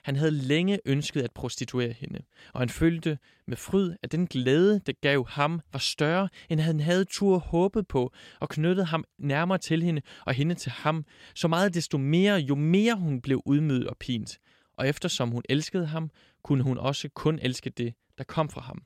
[0.03, 2.19] Han havde længe ønsket at prostituere hende,
[2.53, 6.79] og han følte med fryd, at den glæde, det gav ham, var større, end han
[6.79, 11.47] havde tur håbet på, og knyttede ham nærmere til hende og hende til ham, så
[11.47, 14.39] meget desto mere, jo mere hun blev udmødt og pint.
[14.77, 16.09] Og eftersom hun elskede ham,
[16.43, 18.83] kunne hun også kun elske det, der kom fra ham.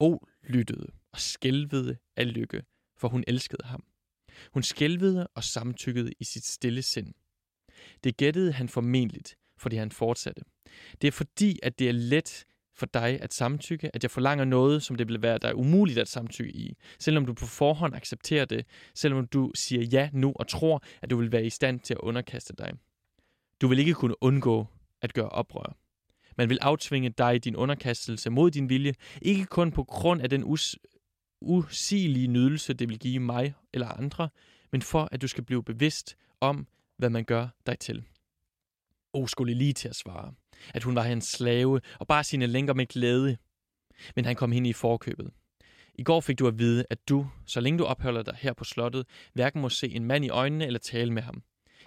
[0.00, 2.62] O lyttede og skælvede af lykke,
[2.96, 3.84] for hun elskede ham.
[4.52, 7.14] Hun skælvede og samtykkede i sit stille sind.
[8.04, 10.42] Det gættede han formentligt, fordi han fortsatte.
[11.02, 12.44] Det er fordi, at det er let
[12.74, 16.08] for dig at samtykke, at jeg forlanger noget, som det vil være dig umuligt at
[16.08, 16.76] samtykke i.
[16.98, 21.16] Selvom du på forhånd accepterer det, selvom du siger ja nu og tror, at du
[21.16, 22.72] vil være i stand til at underkaste dig.
[23.60, 24.66] Du vil ikke kunne undgå
[25.02, 25.76] at gøre oprør.
[26.36, 30.44] Man vil aftvinge dig din underkastelse mod din vilje, ikke kun på grund af den
[30.44, 30.76] us
[31.40, 34.28] usigelige nydelse, det vil give mig eller andre,
[34.72, 38.04] men for at du skal blive bevidst om, hvad man gør dig til.
[39.12, 40.34] O skulle lige til at svare,
[40.74, 43.36] at hun var hans slave og bare sine lænker med glæde.
[44.16, 45.30] Men han kom hende i forkøbet.
[45.94, 48.64] I går fik du at vide, at du, så længe du opholder dig her på
[48.64, 51.42] slottet, hverken må se en mand i øjnene eller tale med ham.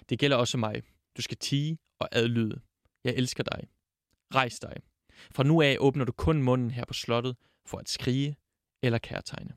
[0.08, 0.82] Det gælder også mig.
[1.16, 2.60] Du skal tige og adlyde.
[3.04, 3.68] Jeg elsker dig.
[4.34, 4.76] Rejs dig.
[5.30, 7.36] Fra nu af åbner du kun munden her på slottet
[7.66, 8.36] for at skrige
[8.82, 9.52] eller kærtegne.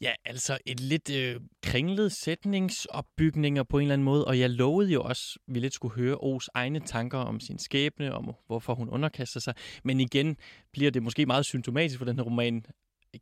[0.00, 4.92] Ja, altså et lidt øh, kringlet sætningsopbygninger på en eller anden måde, og jeg lovede
[4.92, 8.74] jo også, at vi lidt skulle høre Os egne tanker om sin skæbne, om hvorfor
[8.74, 9.54] hun underkaster sig.
[9.84, 10.36] Men igen
[10.72, 12.64] bliver det måske meget symptomatisk for den her roman,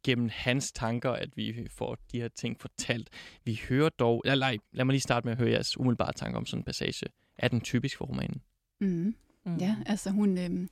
[0.04, 3.10] gennem hans tanker, at vi får de her ting fortalt.
[3.44, 4.22] Vi hører dog...
[4.24, 6.64] Ja, lad, lad mig lige starte med at høre jeres umiddelbare tanker om sådan en
[6.64, 7.06] passage.
[7.38, 8.42] Er den typisk for romanen?
[8.80, 9.14] Mm.
[9.46, 9.56] Mm.
[9.56, 10.38] Ja, altså hun...
[10.38, 10.68] Øh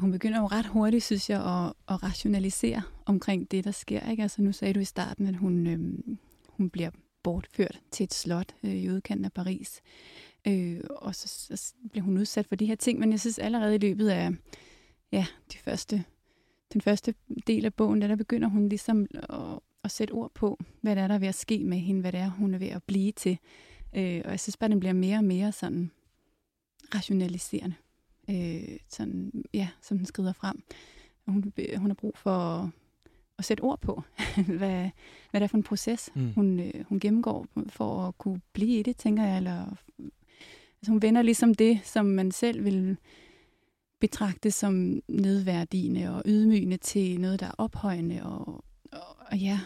[0.00, 4.10] hun begynder jo ret hurtigt, synes jeg, at, at rationalisere omkring det, der sker.
[4.10, 4.22] Ikke?
[4.22, 5.78] Altså, nu sagde du i starten, at hun, øh,
[6.48, 6.90] hun bliver
[7.22, 9.80] bortført til et slot øh, i udkanten af Paris.
[10.46, 13.74] Øh, og så, så bliver hun udsat for de her ting, men jeg synes allerede
[13.74, 14.30] i løbet af
[15.12, 16.04] ja, de første,
[16.72, 17.14] den første
[17.46, 21.02] del af bogen, der, der begynder hun ligesom at, at sætte ord på, hvad der
[21.02, 22.82] er, der er ved at ske med hende, hvad det er, hun er ved at
[22.82, 23.38] blive til.
[23.96, 25.90] Øh, og jeg synes bare, den bliver mere og mere sådan
[26.94, 27.74] rationaliserende,
[28.30, 30.62] øh, sådan, ja, som den skrider frem.
[31.26, 32.72] Og hun, hun har brug for
[33.38, 34.02] at, sætte ord på,
[34.58, 34.90] hvad,
[35.30, 36.32] hvad det er for en proces, mm.
[36.32, 39.36] hun, øh, hun gennemgår for at kunne blive i det, tænker jeg.
[39.36, 39.76] Eller,
[40.78, 42.96] altså hun vender ligesom det, som man selv vil
[44.00, 49.60] betragte som nedværdigende og ydmygende til noget, der er ophøjende og, og, og ja,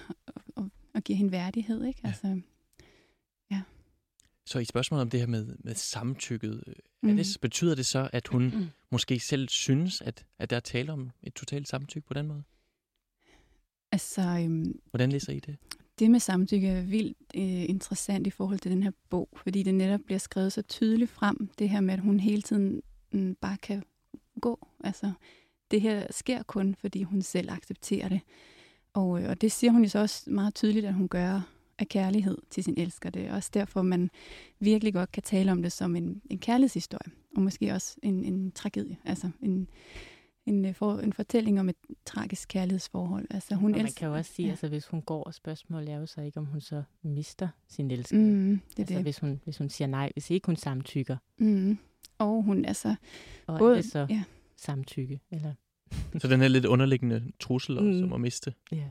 [0.56, 1.84] og, og giver hende værdighed.
[1.84, 2.00] Ikke?
[2.04, 2.08] Ja.
[2.08, 2.40] Altså,
[4.46, 6.64] så i spørgsmålet om det her med, med samtykket,
[7.02, 7.08] mm.
[7.08, 7.40] er det, mm.
[7.40, 8.66] betyder det så, at hun mm.
[8.90, 12.42] måske selv synes, at, at der er tale om et totalt samtykke på den måde?
[13.92, 15.56] Altså, øhm, Hvordan læser I det?
[15.98, 19.74] Det med samtykke er vildt øh, interessant i forhold til den her bog, fordi det
[19.74, 23.56] netop bliver skrevet så tydeligt frem, det her med, at hun hele tiden mm, bare
[23.56, 23.82] kan
[24.40, 24.68] gå.
[24.84, 25.12] Altså,
[25.70, 28.20] det her sker kun, fordi hun selv accepterer det.
[28.92, 31.88] Og, øh, og det siger hun jo så også meget tydeligt, at hun gør af
[31.88, 33.10] kærlighed til sin elsker.
[33.10, 34.10] Det er også derfor, man
[34.60, 38.50] virkelig godt kan tale om det som en, en kærlighedshistorie, og måske også en, en
[38.50, 39.68] tragedie, altså en,
[40.46, 43.26] en, øh, for, en fortælling om et tragisk kærlighedsforhold.
[43.30, 44.50] Altså, hun og man kan jo også sige, ja.
[44.50, 47.90] altså hvis hun går, og spørgsmålet er jo så ikke, om hun så mister sin
[47.90, 48.20] elskede.
[48.20, 49.02] Mm, det altså, det.
[49.02, 51.16] Hvis, hun, hvis hun siger nej, hvis ikke hun samtykker.
[51.38, 51.78] Mm.
[52.18, 52.94] Og hun altså...
[53.46, 54.22] Og både, er så ja.
[54.56, 55.20] samtykke?
[55.30, 55.54] Eller?
[56.18, 57.98] så den er lidt underliggende trussel mm.
[57.98, 58.54] som at miste.
[58.72, 58.90] Ja.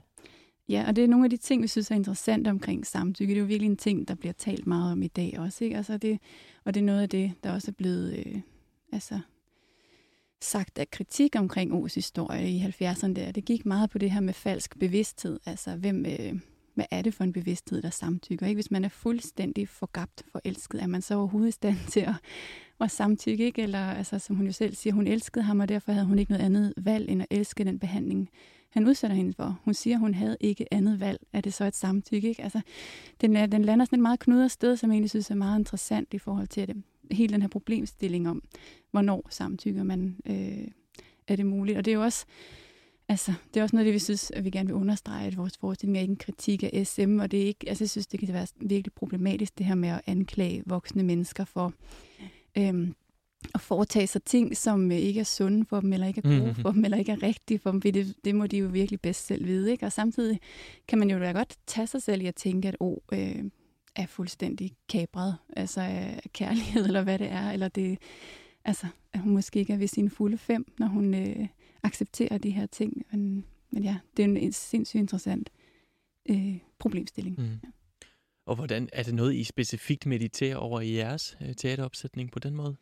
[0.70, 3.32] Ja, og det er nogle af de ting, vi synes er interessant omkring samtykke.
[3.32, 5.64] Det er jo virkelig en ting, der bliver talt meget om i dag også.
[5.64, 5.78] Ikke?
[5.78, 6.20] Altså det,
[6.66, 8.42] og det er noget af det, der også er blevet øh,
[8.92, 9.20] altså,
[10.42, 13.14] sagt af kritik omkring O's historie i 70'erne.
[13.14, 13.32] Der.
[13.32, 15.40] Det gik meget på det her med falsk bevidsthed.
[15.46, 16.40] Altså, hvem, øh,
[16.74, 18.48] hvad er det for en bevidsthed, der samtykker?
[18.48, 18.58] Ikke?
[18.58, 22.16] Hvis man er fuldstændig forgabt forelsket, er man så overhovedet i stand til at,
[22.80, 23.46] at samtykke?
[23.46, 23.62] Ikke?
[23.62, 26.32] Eller altså, som hun jo selv siger, hun elskede ham, og derfor havde hun ikke
[26.32, 28.30] noget andet valg end at elske den behandling,
[28.74, 29.60] han udsætter hende for.
[29.64, 31.20] Hun siger, hun havde ikke andet valg.
[31.34, 32.30] Er det så et samtykke?
[32.30, 32.44] Ikke?
[32.44, 32.62] Altså,
[33.22, 35.60] den, er, den lander sådan et meget knudret sted, som jeg egentlig synes er meget
[35.60, 36.84] interessant i forhold til det.
[37.12, 38.44] Hele den her problemstilling om,
[38.92, 40.68] hvornår samtykker man, øh,
[41.28, 41.78] er det muligt.
[41.78, 42.26] Og det er jo også,
[43.10, 45.38] altså, det er også noget af det, vi synes, at vi gerne vil understrege, at
[45.38, 48.08] vores forestilling er ikke en kritik af SM, og det er ikke, altså, jeg synes,
[48.08, 51.74] det kan være virkelig problematisk, det her med at anklage voksne mennesker for,
[52.58, 52.88] øh,
[53.54, 56.40] at foretage sig ting, som øh, ikke er sunde for dem, eller ikke er gode
[56.40, 56.62] mm-hmm.
[56.62, 59.02] for dem, eller ikke er rigtige for dem, for det, det må de jo virkelig
[59.02, 59.72] bedst selv vide.
[59.72, 59.86] Ikke?
[59.86, 60.40] Og samtidig
[60.88, 63.44] kan man jo da godt tage sig selv i at tænke, at oh, øh,
[63.96, 67.98] er fuldstændig kabret, altså af kærlighed, eller hvad det er, eller det,
[68.66, 71.48] altså, at hun måske ikke er ved sine fulde fem, når hun øh,
[71.84, 73.06] accepterer de her ting.
[73.12, 75.50] Men, men ja, det er en, en sindssygt interessant
[76.30, 77.40] øh, problemstilling.
[77.40, 77.60] Mm.
[77.64, 77.70] Ja.
[78.46, 82.56] Og hvordan er det noget, I specifikt mediterer over i jeres øh, teateropsætning på den
[82.56, 82.76] måde?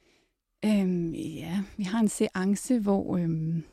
[0.65, 3.17] Øhm, ja, vi har en seance, hvor...
[3.17, 3.63] Øhm,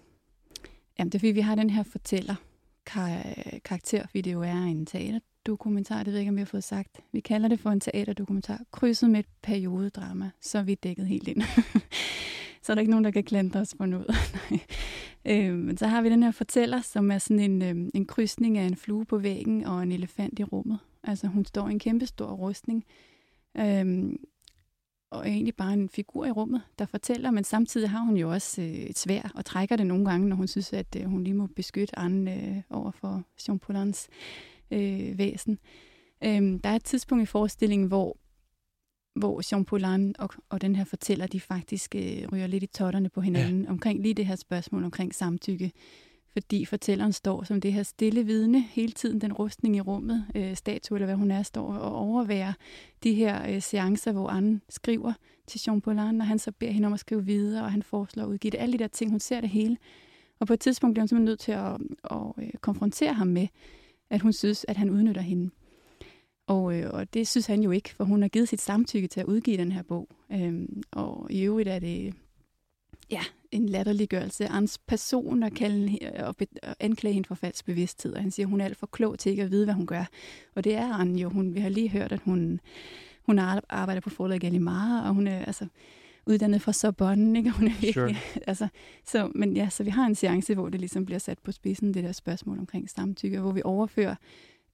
[0.98, 2.34] jamen, det er fordi, vi har den her fortæller
[2.86, 6.46] kar- karakter, fordi det jo er en teaterdokumentar, det ved jeg ikke, om vi har
[6.46, 7.00] fået sagt.
[7.12, 11.28] Vi kalder det for en teaterdokumentar, krydset med et periodedrama, så er vi dækket helt
[11.28, 11.42] ind.
[12.62, 14.14] så er der ikke nogen, der kan klandre os for noget.
[15.32, 18.64] øhm, så har vi den her fortæller, som er sådan en, øhm, en krydsning af
[18.64, 20.78] en flue på væggen og en elefant i rummet.
[21.04, 22.84] Altså hun står i en kæmpestor rustning,
[23.56, 24.16] øhm,
[25.10, 28.30] og er egentlig bare en figur i rummet, der fortæller, men samtidig har hun jo
[28.30, 31.24] også øh, et svær og trækker det nogle gange, når hun synes, at øh, hun
[31.24, 34.08] lige må beskytte Anne øh, over for Jean Paulins
[34.70, 35.58] øh, væsen.
[36.24, 38.16] Øhm, der er et tidspunkt i forestillingen, hvor
[39.18, 43.08] hvor Jean Paulin og, og den her fortæller, de faktisk øh, ryger lidt i totterne
[43.08, 43.70] på hinanden ja.
[43.70, 45.72] omkring lige det her spørgsmål omkring samtykke
[46.42, 50.56] fordi fortælleren står som det her stille vidne hele tiden, den rustning i rummet, øh,
[50.56, 52.52] statue eller hvad hun er, står og overværer
[53.02, 55.12] de her øh, seancer, hvor Anne skriver
[55.46, 58.22] til Jean Paulin, og han så beder hende om at skrive videre, og han foreslår
[58.22, 58.58] at udgive det.
[58.58, 59.76] Alle de der ting, hun ser det hele.
[60.40, 61.76] Og på et tidspunkt bliver hun simpelthen nødt til at,
[62.10, 63.46] at, at konfrontere ham med,
[64.10, 65.50] at hun synes, at han udnytter hende.
[66.46, 69.20] Og, øh, og det synes han jo ikke, for hun har givet sit samtykke til
[69.20, 70.08] at udgive den her bog.
[70.32, 72.14] Øhm, og i øvrigt er det
[73.10, 78.14] ja, en latterliggørelse af hans person og, kalde, og, og anklage hende for falsk bevidsthed.
[78.14, 79.86] Og han siger, at hun er alt for klog til ikke at vide, hvad hun
[79.86, 80.04] gør.
[80.54, 81.28] Og det er han jo.
[81.28, 82.60] Hun, vi har lige hørt, at hun,
[83.26, 83.38] hun
[83.68, 85.66] arbejder på forlaget Gallimard, og hun er altså
[86.26, 87.50] uddannet fra Sorbonne, ikke?
[87.50, 88.42] Hun er virkelig, sure.
[88.50, 88.68] altså,
[89.04, 91.94] så, men ja, så vi har en seance, hvor det ligesom bliver sat på spidsen,
[91.94, 94.14] det der spørgsmål omkring samtykke, hvor vi overfører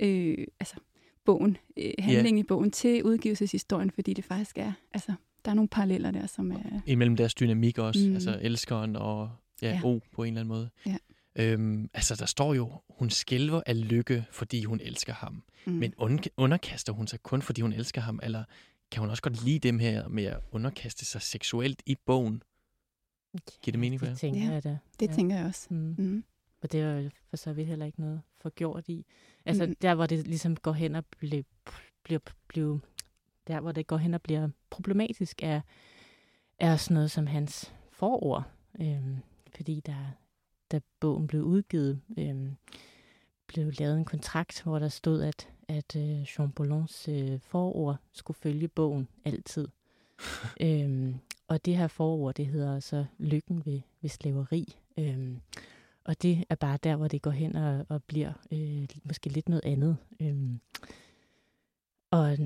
[0.01, 0.77] øh, altså,
[1.25, 2.45] bogen, øh, handlingen yeah.
[2.45, 5.13] i bogen til udgivelseshistorien, fordi det faktisk er, altså,
[5.45, 6.81] der er nogle paralleller der, som er...
[6.87, 8.15] Imellem deres dynamik også, mm.
[8.15, 9.31] altså elskeren og
[9.63, 9.81] ja, ja.
[9.85, 10.71] O på en eller anden måde.
[10.87, 10.97] Ja.
[11.37, 15.43] Øhm, altså, der står jo, hun skælver af lykke, fordi hun elsker ham.
[15.67, 15.73] Mm.
[15.73, 15.95] Men
[16.37, 18.45] underkaster hun sig kun, fordi hun elsker ham, eller
[18.91, 22.43] kan hun også godt lide dem her med at underkaste sig seksuelt i bogen.
[23.63, 24.13] Giver det mening for jer?
[24.13, 24.79] Det tænker Ja, jeg da.
[25.01, 25.15] Det Ja.
[25.15, 25.67] tænker jeg også.
[25.71, 25.95] Mm.
[25.99, 26.25] Mm.
[26.63, 29.07] Og det er jo for så vidt heller ikke noget forgjort i.
[29.47, 29.75] Altså Mm.
[29.83, 31.43] der, hvor det ligesom går hen og bliver,
[32.05, 32.79] bliver, bliver
[33.47, 35.61] der, hvor det går hen og bliver problematisk, er,
[36.59, 38.45] er sådan noget som hans forord.
[38.81, 39.17] Øhm,
[39.57, 40.11] fordi der,
[40.73, 42.57] da bogen blev udgivet, øhm,
[43.47, 48.37] blev lavet en kontrakt, hvor der stod, at, at øh, Jean Paulons øh, forord skulle
[48.37, 49.69] følge bogen altid.
[50.61, 51.15] øhm,
[51.49, 54.77] og det her forord, det hedder så Lykken ved, ved slaveri.
[54.99, 55.41] Øhm,
[56.05, 59.49] og det er bare der, hvor det går hen og, og bliver øh, måske lidt
[59.49, 59.97] noget andet.
[60.21, 60.61] Øhm,
[62.11, 62.39] og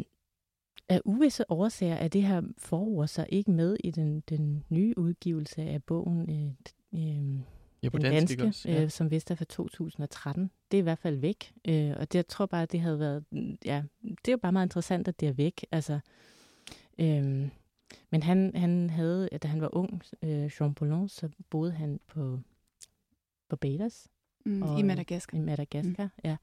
[0.88, 5.62] af uvisse årsager er det her forord så ikke med i den, den nye udgivelse
[5.62, 6.52] af bogen, øh,
[6.94, 7.40] øh,
[7.82, 8.68] Ja, på den dansk, danske, også?
[8.68, 8.82] Ja.
[8.82, 10.50] øh, som vist er fra 2013.
[10.70, 11.52] Det er i hvert fald væk.
[11.68, 13.24] Øh, og det, jeg tror bare, det havde været...
[13.30, 15.64] mm, Ja, det er jo bare meget interessant, at det er væk.
[15.72, 15.98] Altså,
[16.98, 17.50] øhm,
[18.10, 22.40] men han, han havde, da han var ung, øh, Jean Paulon, så boede han på
[23.48, 24.06] Barbados
[24.44, 24.62] Mm.
[24.62, 25.38] Og, I øh, Madagaskar.
[25.38, 26.04] i Madagaskar.
[26.04, 26.10] Mm.
[26.24, 26.36] Ja.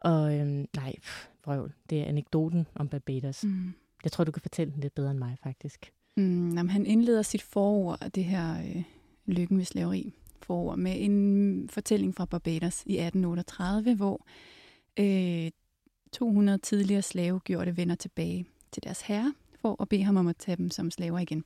[0.00, 0.46] Og øh,
[0.76, 1.72] nej, pff, vrøvl.
[1.90, 3.44] Det er anekdoten om Barbados.
[3.44, 3.74] Mm.
[4.04, 5.92] Jeg tror, du kan fortælle den lidt bedre end mig, faktisk.
[6.16, 8.82] Mm, jamen, han indleder sit forord af det her øh,
[9.26, 14.26] Lykken ved slaveri forord med en fortælling fra Barbados i 1838, hvor
[14.98, 15.50] øh,
[16.12, 20.56] 200 tidligere slavegjorte vender tilbage til deres herre for at bede ham om at tage
[20.56, 21.44] dem som slaver igen.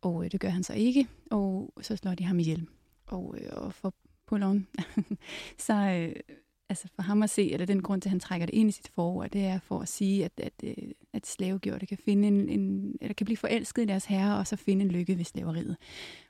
[0.00, 2.66] Og øh, det gør han så ikke, og så slår de ham ihjel.
[3.06, 3.94] Og, øh, og for
[4.26, 4.66] Poulon,
[5.66, 6.36] så øh,
[6.68, 8.72] altså for ham at se, eller den grund til, at han trækker det ind i
[8.72, 12.48] sit forord, det er for at sige, at, at, øh, at slavegjorte kan finde en,
[12.48, 15.76] en, eller kan blive forelsket i deres herre, og så finde en lykke ved slaveriet.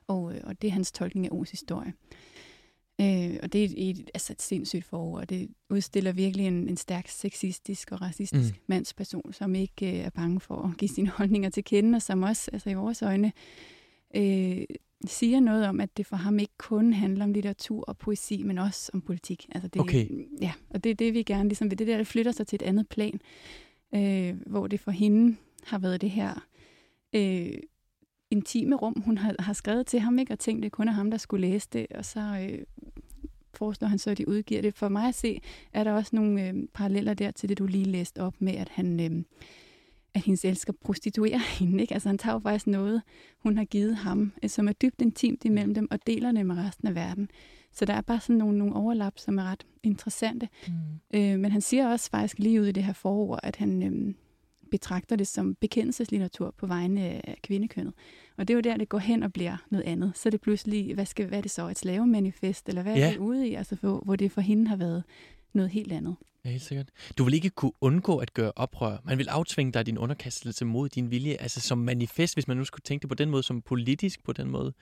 [0.07, 1.93] Og, øh, og det er hans tolkning af O's historie.
[3.01, 6.69] Øh, og det er et, et, altså et sindssygt forord, og det udstiller virkelig en,
[6.69, 8.61] en stærk sexistisk og racistisk mm.
[8.67, 12.23] mandsperson, som ikke øh, er bange for at give sine holdninger til kende, og som
[12.23, 13.31] også altså i vores øjne
[14.15, 14.65] øh,
[15.05, 18.57] siger noget om, at det for ham ikke kun handler om litteratur og poesi, men
[18.57, 19.49] også om politik.
[19.51, 20.07] Altså det, Okay.
[20.41, 21.79] Ja, og det er det, vi gerne ligesom vil.
[21.79, 23.19] Det der, det flytter sig til et andet plan,
[23.95, 26.47] øh, hvor det for hende har været det her
[27.13, 27.53] øh,
[28.31, 30.33] intime rum, hun har, har skrevet til ham, ikke?
[30.33, 32.59] og tænkt, det kun er ham, der skulle læse det, og så øh,
[33.53, 34.75] foreslår han så, at de udgiver det.
[34.75, 35.41] For mig at se,
[35.73, 38.69] er der også nogle øh, paralleller der til det, du lige læste op med, at
[38.69, 38.99] han...
[38.99, 39.23] Øh,
[40.13, 41.81] at hendes elsker prostituerer hende.
[41.81, 41.93] Ikke?
[41.93, 43.01] Altså han tager jo faktisk noget,
[43.39, 46.55] hun har givet ham, øh, som er dybt intimt imellem dem, og deler det med
[46.57, 47.29] resten af verden.
[47.71, 50.49] Så der er bare sådan nogle, nogle overlap, som er ret interessante.
[50.67, 50.73] Mm.
[51.19, 54.13] Øh, men han siger også faktisk lige ud i det her forord, at han øh,
[54.71, 57.93] betragter det som bekendelseslitteratur på vegne af kvindekønnet.
[58.37, 60.11] Og det er jo der, det går hen og bliver noget andet.
[60.15, 62.99] Så er det pludselig, hvad, skal, hvad er det så, et slavemanifest, eller hvad er
[62.99, 63.09] Ja.
[63.11, 63.53] det ude i?
[63.53, 65.03] Altså hvor, hvor det for hende har været
[65.57, 66.15] noget helt andet.
[66.45, 66.89] Ja, helt sikkert.
[67.17, 68.97] Du vil ikke kunne undgå at gøre oprør.
[69.03, 72.63] Man vil aftvinge dig din underkastelse mod din vilje, altså som manifest, hvis man nu
[72.65, 74.73] skulle tænke det på den måde, som politisk på den måde.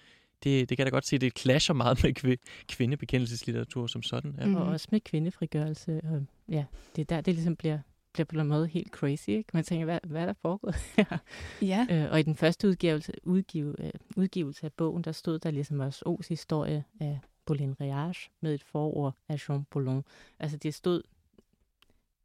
[0.44, 4.36] Det, det kan jeg da godt se, det clasher meget med kvi- kvindebekendelseslitteratur som sådan.
[4.40, 4.46] Ja.
[4.46, 4.56] Mm.
[4.56, 6.02] Og også med kvindefrigørelse.
[6.04, 6.66] Og, ja,
[6.96, 7.80] det er der, det ligesom bliver,
[8.14, 9.30] bliver på en måde helt crazy.
[9.30, 9.50] Ikke?
[9.54, 11.18] Man tænker, hvad, hvad er der foregået her?
[11.62, 15.52] Ja, Øh, og i den første udgivelse, udgive, øh, udgivelse af bogen, der stod der
[15.52, 20.04] ligesom også O's historie af Pauline Riage med et forord af Jean Paulon.
[20.40, 21.02] Altså det stod,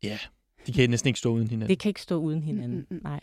[0.02, 0.18] ja,
[0.66, 1.68] de kan næsten ikke stå uden hinanden.
[1.68, 2.78] det kan ikke stå uden hinanden.
[2.78, 3.00] Mm, mm, mm.
[3.02, 3.20] Nej,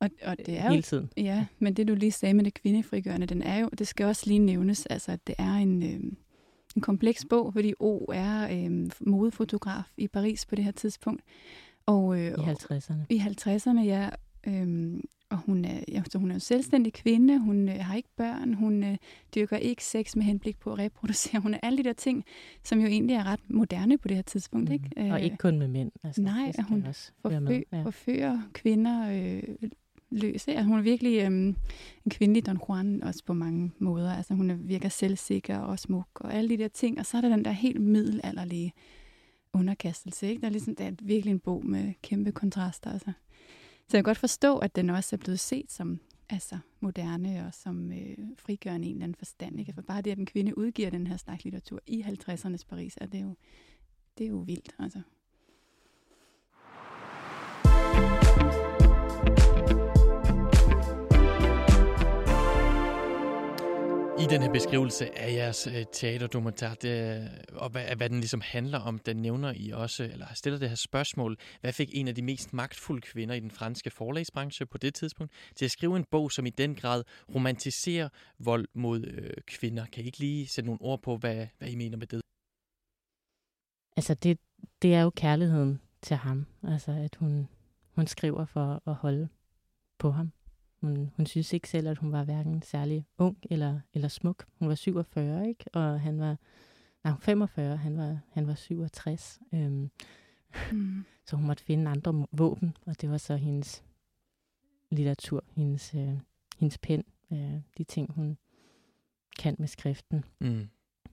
[0.00, 1.10] og, og det er jo hele tiden.
[1.16, 4.22] Ja, men det du lige sagde med det kvindefrigørende, den er jo, det skal også
[4.26, 6.12] lige nævnes, altså at det er en, øh,
[6.76, 11.22] en kompleks bog, fordi O er øh, modefotograf i Paris på det her tidspunkt.
[11.86, 12.94] Og, øh, I 50'erne.
[13.08, 14.08] i 50'erne, ja.
[14.46, 18.08] Øhm, og hun er, ja, så hun er jo selvstændig kvinde, hun øh, har ikke
[18.16, 18.96] børn, hun øh,
[19.34, 21.40] dyrker ikke sex med henblik på at reproducere.
[21.40, 22.24] Hun er alle de der ting,
[22.64, 24.70] som jo egentlig er ret moderne på det her tidspunkt.
[24.70, 24.90] Ikke?
[24.96, 25.10] Mm.
[25.10, 25.90] Og ikke kun med mænd.
[26.04, 29.42] Altså, nej, skal hun også forfø- forfører kvinder øh,
[30.10, 30.48] løs.
[30.48, 31.56] Altså, hun er virkelig øh, en
[32.10, 34.12] kvindelig Don Juan også på mange måder.
[34.12, 36.98] Altså, hun er, virker selvsikker og smuk og alle de der ting.
[36.98, 38.72] Og så er der den der helt middelalderlige
[39.52, 40.28] underkastelse.
[40.28, 40.40] Ikke?
[40.40, 42.92] Der er ligesom, det er virkelig en bog med kæmpe kontraster.
[42.92, 43.12] Altså.
[43.88, 47.54] Så jeg kan godt forstå, at den også er blevet set som altså, moderne og
[47.54, 49.60] som øh, frigørende i en eller anden forstand.
[49.60, 49.72] Ikke?
[49.72, 53.06] For bare det, at en kvinde udgiver den her slags litteratur i 50'ernes Paris, er
[53.06, 53.34] det jo,
[54.18, 54.74] det er jo vildt.
[54.78, 55.00] Altså.
[64.20, 68.40] I den her beskrivelse af jeres øh, teaterdokumentar, det, øh, og hvad, hvad den ligesom
[68.40, 72.14] handler om, den nævner I også, eller stiller det her spørgsmål, hvad fik en af
[72.14, 76.04] de mest magtfulde kvinder i den franske forlagsbranche på det tidspunkt til at skrive en
[76.10, 77.04] bog, som i den grad
[77.34, 78.08] romantiserer
[78.38, 79.86] vold mod øh, kvinder?
[79.86, 82.20] Kan I ikke lige sætte nogle ord på, hvad, hvad I mener med det?
[83.96, 84.38] Altså det,
[84.82, 86.46] det er jo kærligheden til ham.
[86.64, 87.48] Altså at hun,
[87.94, 89.28] hun skriver for at holde
[89.98, 90.32] på ham.
[90.80, 94.44] Hun, hun synes ikke selv, at hun var hverken særlig ung eller, eller smuk.
[94.58, 95.64] Hun var 47, ikke?
[95.72, 96.36] Og han var
[97.04, 99.40] nej, 45, han var, han var 67.
[99.54, 99.90] Øhm,
[100.72, 101.04] mm.
[101.26, 103.84] Så hun måtte finde andre våben, og det var så hendes
[104.90, 106.14] litteratur, hendes, øh,
[106.58, 108.38] hendes pen, øh, de ting, hun
[109.38, 110.24] kan med skriften.
[110.40, 110.68] Mm.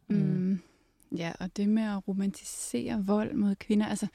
[0.08, 0.18] Mm.
[0.18, 0.60] Mm.
[1.18, 4.08] Ja, og det med at romantisere vold mod kvinder, altså,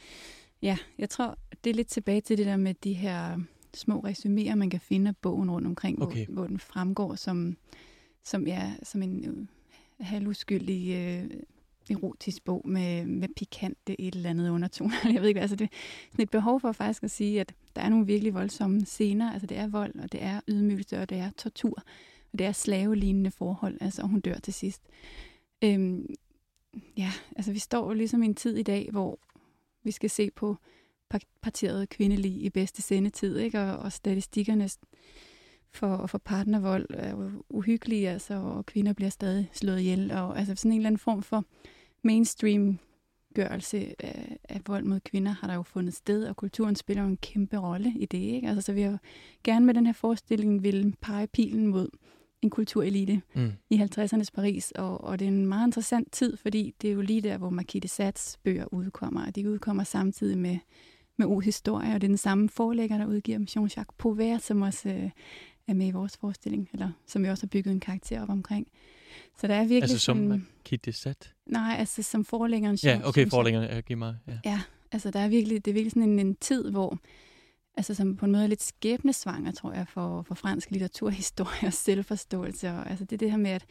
[0.62, 3.40] ja, jeg tror, det er lidt tilbage til det der med de her
[3.76, 6.26] små resuméer, man kan finde af bogen rundt omkring, okay.
[6.26, 7.56] hvor, hvor den fremgår som,
[8.24, 9.46] som, ja, som en øh,
[10.06, 11.40] halvuskyldig øh,
[11.90, 14.94] erotisk bog med, med pikante et eller andet undertoner.
[15.14, 15.76] Jeg ved ikke, altså det er
[16.10, 19.32] sådan et behov for faktisk at sige, at der er nogle virkelig voldsomme scener.
[19.32, 21.82] Altså det er vold, og det er ydmygelse, og det er tortur,
[22.32, 24.82] og det er slavelignende forhold, altså og hun dør til sidst.
[25.64, 26.14] Øhm,
[26.96, 29.18] ja, altså vi står jo ligesom i en tid i dag, hvor
[29.82, 30.56] vi skal se på
[31.42, 33.60] parteret kvindelig i bedste sendetid, ikke?
[33.60, 34.68] Og, og statistikkerne
[35.72, 40.10] for, for partnervold er jo uhyggelige, altså, og kvinder bliver stadig slået ihjel.
[40.10, 41.44] Og, altså sådan en eller anden form for
[42.02, 42.78] mainstream
[43.34, 47.08] gørelse af, af vold mod kvinder har der jo fundet sted, og kulturen spiller jo
[47.08, 48.18] en kæmpe rolle i det.
[48.18, 48.48] Ikke?
[48.48, 48.98] Altså, så vi har
[49.44, 51.88] gerne med den her forestilling vil pege pilen mod
[52.42, 53.52] en kulturelite mm.
[53.70, 57.00] i 50'ernes Paris, og, og det er en meget interessant tid, fordi det er jo
[57.00, 60.58] lige der, hvor Marquis de Sats bøger udkommer, og de udkommer samtidig med,
[61.20, 65.10] med O-historie, og det er den samme forlægger, der udgiver Jean-Jacques Pauvert, som også øh,
[65.68, 68.66] er med i vores forestilling, eller som vi også har bygget en karakter op omkring.
[69.40, 71.34] Så der er virkelig Altså som sådan, Kit de Sat?
[71.46, 72.78] Nej, altså som forlæggeren.
[72.84, 74.16] Ja, okay, forlæggeren, ja, giv mig.
[74.28, 74.38] Ja.
[74.44, 74.60] ja,
[74.92, 76.98] altså der er virkelig, det er virkelig sådan en, en tid, hvor
[77.76, 81.72] altså som på en måde er lidt skæbnesvanger, tror jeg, for, for fransk litteraturhistorie og
[81.72, 82.70] selvforståelse.
[82.70, 83.66] Og, altså det er det her med, at,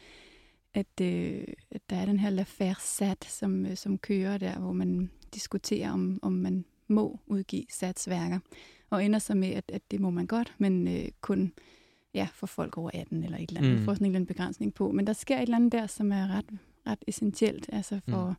[0.74, 4.72] at, øh, at der er den her l'affaire Sat, som, øh, som kører der, hvor
[4.72, 8.38] man diskuterer, om, om man må udgive Sats værker.
[8.90, 11.52] Og ender så med, at, at det må man godt, men øh, kun
[12.14, 13.78] ja, for folk over 18 eller et eller andet.
[13.78, 13.84] Mm.
[13.84, 14.90] Får sådan en eller anden begrænsning på.
[14.92, 16.46] Men der sker et eller andet der, som er ret,
[16.86, 17.68] ret essentielt.
[17.72, 18.34] Altså for, mm.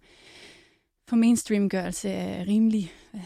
[1.08, 3.22] for mainstreamgørelse af rimelig øh,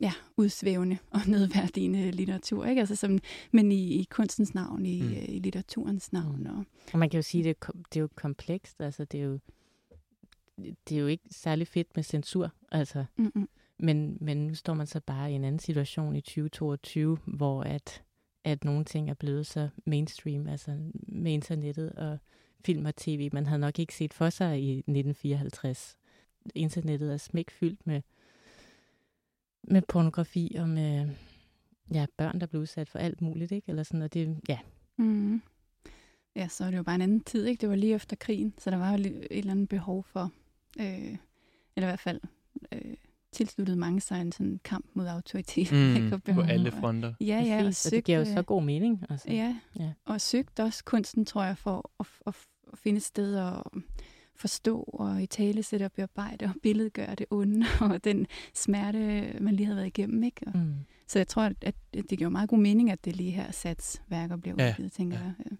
[0.00, 2.64] ja, udsvævende og nedværdigende litteratur.
[2.64, 2.80] Ikke?
[2.80, 3.18] Altså som,
[3.52, 5.08] men i, i kunstens navn, i, mm.
[5.08, 6.40] Øh, i litteraturens navn.
[6.40, 6.58] Mm.
[6.58, 8.80] Og, og man kan jo sige, at det, det er jo komplekst.
[8.80, 9.38] Altså det er jo,
[10.56, 12.52] det er jo ikke særlig fedt med censur.
[12.72, 13.48] Altså, Mm-mm
[13.78, 18.04] men, men nu står man så bare i en anden situation i 2022, hvor at
[18.44, 22.18] at nogle ting er blevet så mainstream, altså med internettet og
[22.64, 23.30] film og tv.
[23.32, 25.96] Man havde nok ikke set for sig i 1954.
[26.54, 28.02] Internettet er smækfyldt med,
[29.62, 31.08] med pornografi og med
[31.94, 33.68] ja, børn, der blev udsat for alt muligt, ikke?
[33.68, 34.58] Eller sådan, og det, ja.
[34.96, 35.42] Mm.
[36.36, 37.60] Ja, så var det jo bare en anden tid, ikke?
[37.60, 40.32] Det var lige efter krigen, så der var jo et eller andet behov for,
[40.80, 41.16] øh,
[41.76, 42.20] eller i hvert fald
[42.72, 42.94] øh,
[43.34, 45.72] tilsluttet mange sig en sådan kamp mod autoritet.
[45.94, 47.14] Mm, på alle fronter.
[47.20, 47.66] Ja, ja.
[47.66, 49.04] Og, søgt, det giver jo så god mening.
[49.10, 49.32] Altså.
[49.32, 52.34] Ja, ja, og søgt også kunsten, tror jeg, for at, at,
[52.72, 53.62] at finde et sted at
[54.36, 59.56] forstå og i tale sætte og bearbejde og billedgøre det onde og den smerte, man
[59.56, 60.22] lige har været igennem.
[60.22, 60.46] Ikke?
[60.46, 60.74] Og, mm.
[61.08, 64.36] Så jeg tror, at det giver meget god mening, at det lige her sats værker
[64.36, 65.24] bliver udgivet, ja, tænker ja.
[65.24, 65.34] jeg.
[65.50, 65.56] Ja.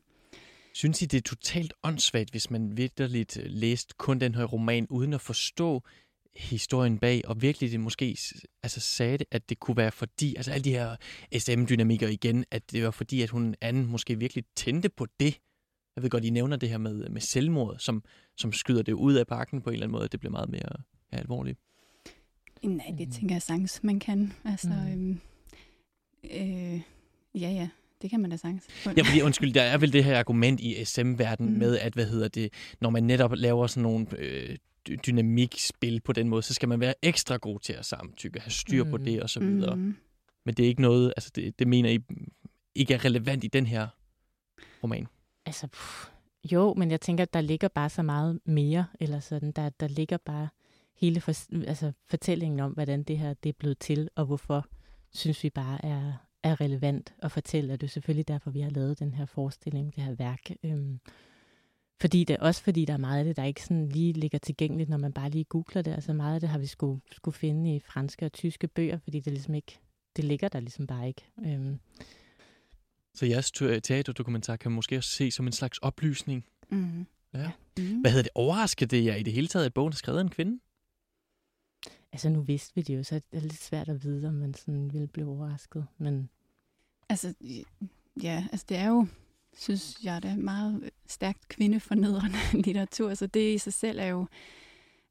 [0.72, 5.12] Synes I, det er totalt åndssvagt, hvis man vidderligt læst kun den her roman, uden
[5.12, 5.82] at forstå
[6.37, 8.18] historien bag, og virkelig det måske
[8.62, 10.97] altså sagde det, at det kunne være fordi, altså alle de her
[11.39, 15.41] SM-dynamikker igen, at det var fordi, at hun anden måske virkelig tændte på det.
[15.97, 18.05] Jeg ved godt, I nævner det her med, med selvmord, som,
[18.37, 20.49] som skyder det ud af parken på en eller anden måde, at det bliver meget
[20.49, 20.82] mere
[21.12, 21.59] ja, alvorligt.
[22.62, 24.32] Nej, det tænker jeg sagtens, man kan.
[24.45, 24.93] Altså, mm.
[24.93, 25.20] øhm,
[26.24, 26.80] øh,
[27.35, 27.68] ja, ja,
[28.03, 28.66] det kan man da sagtens.
[28.87, 31.59] Ja, fordi undskyld, der er vel det her argument i SM-verdenen mm.
[31.59, 34.57] med, at hvad hedder det, når man netop laver sådan nogle øh,
[35.07, 38.85] dynamikspil på den måde, så skal man være ekstra god til at samtykke, have styr
[38.85, 39.05] på mm.
[39.05, 39.76] det og så videre.
[39.76, 39.97] Mm.
[40.45, 41.99] Men det er ikke noget, altså det, det mener I
[42.74, 43.89] ikke er relevant i den her
[44.82, 45.07] roman?
[45.47, 46.09] Altså, pff,
[46.53, 49.89] jo, men jeg tænker, at der ligger bare så meget mere, eller sådan, der, der
[49.89, 50.49] ligger bare
[50.97, 51.32] hele for,
[51.66, 54.66] altså, fortællingen om, hvordan det her det er blevet til, og hvorfor
[55.12, 56.12] synes vi bare er,
[56.43, 57.72] er relevant at fortælle.
[57.72, 60.51] Og det er selvfølgelig derfor, vi har lavet den her forestilling, det her værk.
[60.64, 61.01] Øhm,
[62.01, 64.90] fordi det, også fordi der er meget af det, der ikke sådan lige ligger tilgængeligt,
[64.90, 65.92] når man bare lige googler det.
[65.92, 69.20] Altså meget af det har vi skulle, skulle finde i franske og tyske bøger, fordi
[69.20, 69.78] det ligesom ikke,
[70.16, 71.22] det ligger der ligesom bare ikke.
[71.47, 71.78] Øhm.
[73.14, 73.51] Så jeres
[73.82, 76.47] teaterdokumentar kan måske også se som en slags oplysning.
[76.70, 77.07] Mm.
[77.34, 77.51] Ja.
[77.78, 78.01] Mm.
[78.01, 78.32] Hvad hedder det?
[78.34, 80.61] Overrasker det jer i det hele taget, at bogen er skrevet af en kvinde?
[82.12, 84.55] Altså nu vidste vi det jo, så det er lidt svært at vide, om man
[84.55, 85.86] sådan ville blive overrasket.
[85.99, 86.28] Men...
[87.09, 87.34] Altså,
[88.22, 89.07] ja, altså det er jo
[89.57, 94.26] synes jeg, det er meget stærkt kvindefornedrende litteratur, så det i sig selv er jo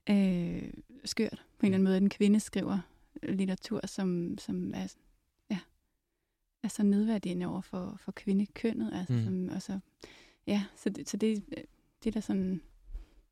[0.10, 0.74] øh,
[1.06, 2.80] skørt på en eller anden måde, at en kvinde skriver
[3.24, 4.94] litteratur, som, som er
[5.50, 5.60] ja,
[6.64, 8.94] er så nedværdigende over for, for kvindekønnet.
[8.94, 9.24] Altså, Mm.
[9.24, 9.80] som, altså,
[10.48, 11.44] ja, så det, så det,
[12.04, 12.62] det er da sådan,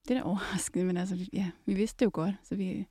[0.08, 2.86] det er da overraskende, men altså, ja, vi vidste det jo godt, så vi,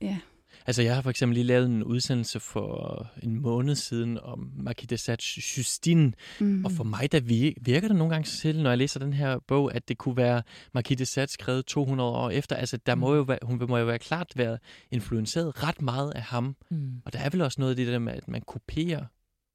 [0.00, 0.18] ja,
[0.66, 4.88] Altså, jeg har for eksempel lige lavet en udsendelse for en måned siden om Marquis
[4.88, 5.22] de Sade
[5.58, 9.00] Justine, mm, og for mig der vi- virker det nogle gange til, når jeg læser
[9.00, 10.42] den her bog, at det kunne være
[10.74, 12.56] Marquis de Sade skrevet 200 år efter.
[12.56, 13.16] Altså, der må Mm.
[13.16, 14.58] jo være, hun må jo være klart være
[14.90, 16.56] influenceret ret meget af ham.
[16.70, 16.92] Mm.
[17.04, 19.04] Og der er vel også noget af det der med, at man kopierer.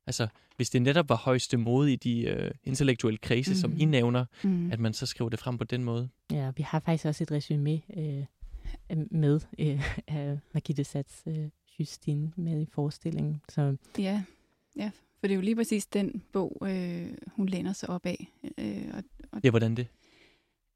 [0.07, 3.55] Altså, hvis det netop var højeste mode i de øh, intellektuelle kredse, mm.
[3.55, 3.91] som I Mhm.
[3.91, 6.09] nævner, mm, at man så skriver det frem på den måde.
[6.31, 8.25] Ja, vi har faktisk også et resume øh,
[9.11, 11.49] med øh, af Margitte Sats øh,
[11.79, 13.41] Justine med i forestillingen.
[13.49, 14.23] Så ja,
[14.77, 18.27] ja, for det er jo lige præcis den bog, øh, hun læner sig op af,
[18.57, 18.93] øh,
[19.31, 19.87] og Ja, hvordan det?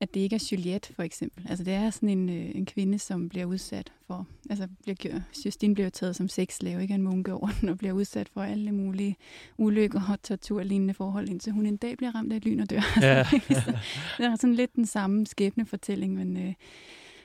[0.02, 1.46] at det ikke er Juliette, for eksempel.
[1.50, 4.28] Altså, det er sådan en, øh, en kvinde, som bliver udsat for...
[4.50, 8.30] Altså, bliver, Justine bliver taget som sexslave, ikke en munke over den, og bliver udsat
[8.30, 9.16] for alle mulige
[9.58, 12.82] ulykker og torturlignende forhold, indtil hun en dag bliver ramt af et lyn og dør.
[13.02, 13.24] Ja.
[13.24, 13.74] Så
[14.18, 16.38] det er sådan lidt den samme skæbnefortælling, men...
[16.38, 16.54] Øh,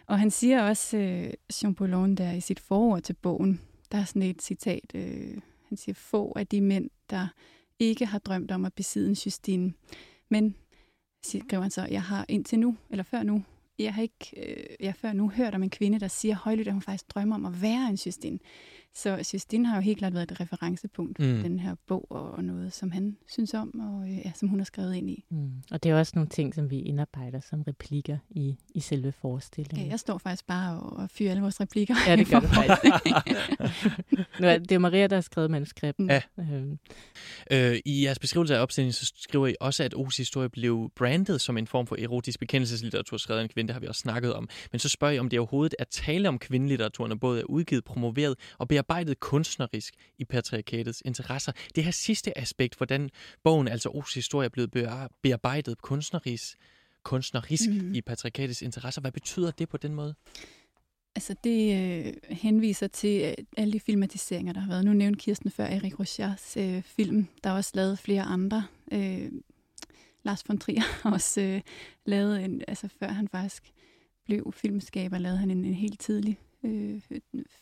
[0.09, 1.33] og han siger også, øh,
[1.63, 3.61] Jean Boulogne, der i sit forord til bogen,
[3.93, 5.39] der er sådan et citat, øh,
[5.69, 7.29] han siger, få af de mænd, der
[7.79, 9.73] ikke har drømt om at besidde en Justine,
[10.29, 10.55] men
[11.25, 13.45] skriver han så, jeg har indtil nu, eller før nu,
[13.79, 16.69] jeg har ikke, øh, jeg har før nu hørt om en kvinde, der siger højlydt,
[16.69, 18.39] at hun faktisk drømmer om at være en Justine.
[19.03, 21.27] Så Justine har jo helt klart været et referencepunkt Mm.
[21.27, 21.43] mm.
[21.43, 24.59] den her bog, og, og noget, som han synes om, og øh, ja, som hun
[24.61, 25.25] har skrevet ind i.
[25.31, 25.51] Mm.
[25.71, 29.13] Og det er også nogle ting, som vi indarbejder som replikker i, i selve Ja,
[29.21, 29.91] forestillingen.
[29.91, 31.95] jeg står faktisk bare og, og fyrer alle vores replikker.
[32.07, 33.19] Ja, det gør i du forhold.
[34.41, 36.11] nu er det er Maria, der har skrevet manuskripten.
[36.11, 36.23] Ja.
[36.39, 36.79] Øhm,
[37.53, 41.41] Øh, I jeres beskrivelse af opstillingen, så skriver I også, at O's historie blev brandet
[41.41, 43.69] som en form for erotisk bekendelseslitteratur skrevet af en kvinde.
[43.69, 44.49] Det har vi også snakket om.
[44.73, 47.85] Men så spørger I, om det overhovedet er tale om kvindelitteratur, når både er udgivet,
[47.85, 48.88] promoveret og bearbejdet
[49.21, 51.53] kunstnerisk i patriarkatets interesser.
[51.75, 53.11] Det her sidste aspekt, hvordan
[53.45, 56.59] bogen, altså O's historie, er blevet bear- bearbejdet kunstnerisk,
[57.03, 57.95] kunstnerisk mm.
[57.95, 59.01] I patriarkatets interesser.
[59.01, 60.15] Hvad betyder det på den måde?
[61.15, 61.75] Altså det
[62.07, 64.85] øh, henviser til øh, alle de filmatiseringer, der har været.
[64.85, 67.27] Nu nævnte Kirsten før Erik Rochards øh, film.
[67.45, 68.67] Der er også lavet flere andre.
[68.93, 69.33] Øh,
[70.23, 71.61] Lars von Trier har også øh,
[72.05, 73.73] lavet en, altså før han faktisk
[74.25, 77.01] blev filmskaber, lavede han en, en helt tidlig øh,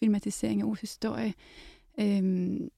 [0.00, 1.34] filmatisering af O's historie.
[2.00, 2.68] Øhm,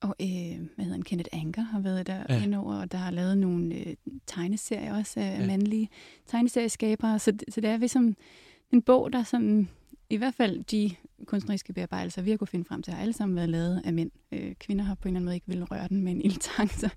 [0.00, 0.26] og øh,
[0.74, 2.42] hvad hedder han, Kenneth Anker har været der Ja.
[2.44, 3.94] indover, og der har lavet nogle øh,
[4.26, 5.46] tegneserier også af Ja.
[5.46, 5.88] mandlige
[6.26, 7.18] tegneserieskabere.
[7.18, 8.16] Så, så det er ligesom
[8.72, 9.68] en bog, der sådan,
[10.10, 10.90] i hvert fald de
[11.26, 14.10] kunstneriske bearbejdelser, vi har kunne finde frem til, har alle sammen været lavet af mænd.
[14.32, 16.70] Øh, kvinder har på en eller anden måde ikke vil røre den med en ildtang.
[16.70, 16.88] Så,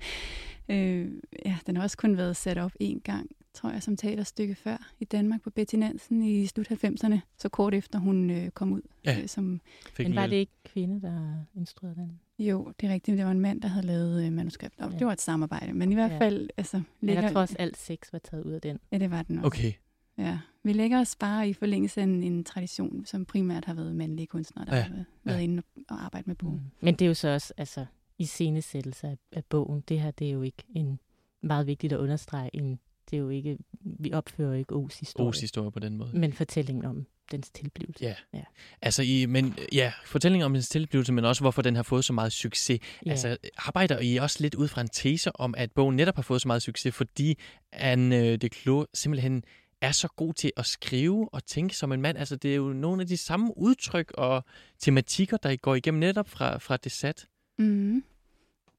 [0.69, 1.11] øh,
[1.45, 4.91] ja, den har også kun været sat op en gang, tror jeg, som teaterstykke før
[4.99, 8.81] i Danmark på Betty Nansen i slut 90'erne, så kort efter hun øh, kom ud.
[9.05, 9.19] Ja.
[9.21, 9.61] Øh, som,
[9.93, 12.19] Fik men en var lille- det ikke kvinde, der instruerede den?
[12.39, 14.79] jo, det er rigtigt, det var en mand, der havde lavet øh, manuskript.
[14.79, 14.97] Og Ja.
[14.97, 16.17] det var et samarbejde, men i hvert Ja.
[16.19, 18.79] fald, altså, Men ligger, jeg tror også, alt sex var taget ud af den.
[18.91, 19.47] ja, det var den også.
[19.47, 19.71] Okay.
[20.17, 23.95] Ja, vi lægger os bare i forlængelse af en, en tradition, som primært har været
[23.95, 24.83] mandlige kunstnere, der Ja, ja.
[24.83, 25.43] har været, været ja.
[25.43, 26.55] inde og arbejde med bogen.
[26.55, 26.61] Mm.
[26.81, 27.85] Men det er jo så også altså,
[28.17, 29.83] i scenesættelse af, af bogen.
[29.89, 30.99] Det her det er jo ikke en
[31.41, 32.49] meget vigtigt at understrege.
[32.53, 32.79] En,
[33.11, 36.11] det er jo ikke, vi opfører ikke O's historie, O's historie på den måde.
[36.13, 38.05] men fortællingen om dens tilblivelse.
[38.05, 38.15] Ja.
[38.33, 38.43] Ja.
[38.81, 42.13] Altså, I, men, ja, fortællingen om dens tilblivelse, men også hvorfor den har fået så
[42.13, 42.79] meget succes.
[43.05, 43.11] Ja.
[43.11, 46.41] Altså, arbejder I også lidt ud fra en tese om, at bogen netop har fået
[46.41, 47.37] så meget succes, fordi
[47.71, 49.43] Anne de Clos simpelthen
[49.81, 52.17] er så god til at skrive og tænke som en mand.
[52.17, 54.43] Altså, det er jo nogle af de samme udtryk og
[54.79, 57.27] tematikker, der går igennem netop fra, fra det sat.
[57.59, 58.03] Mm.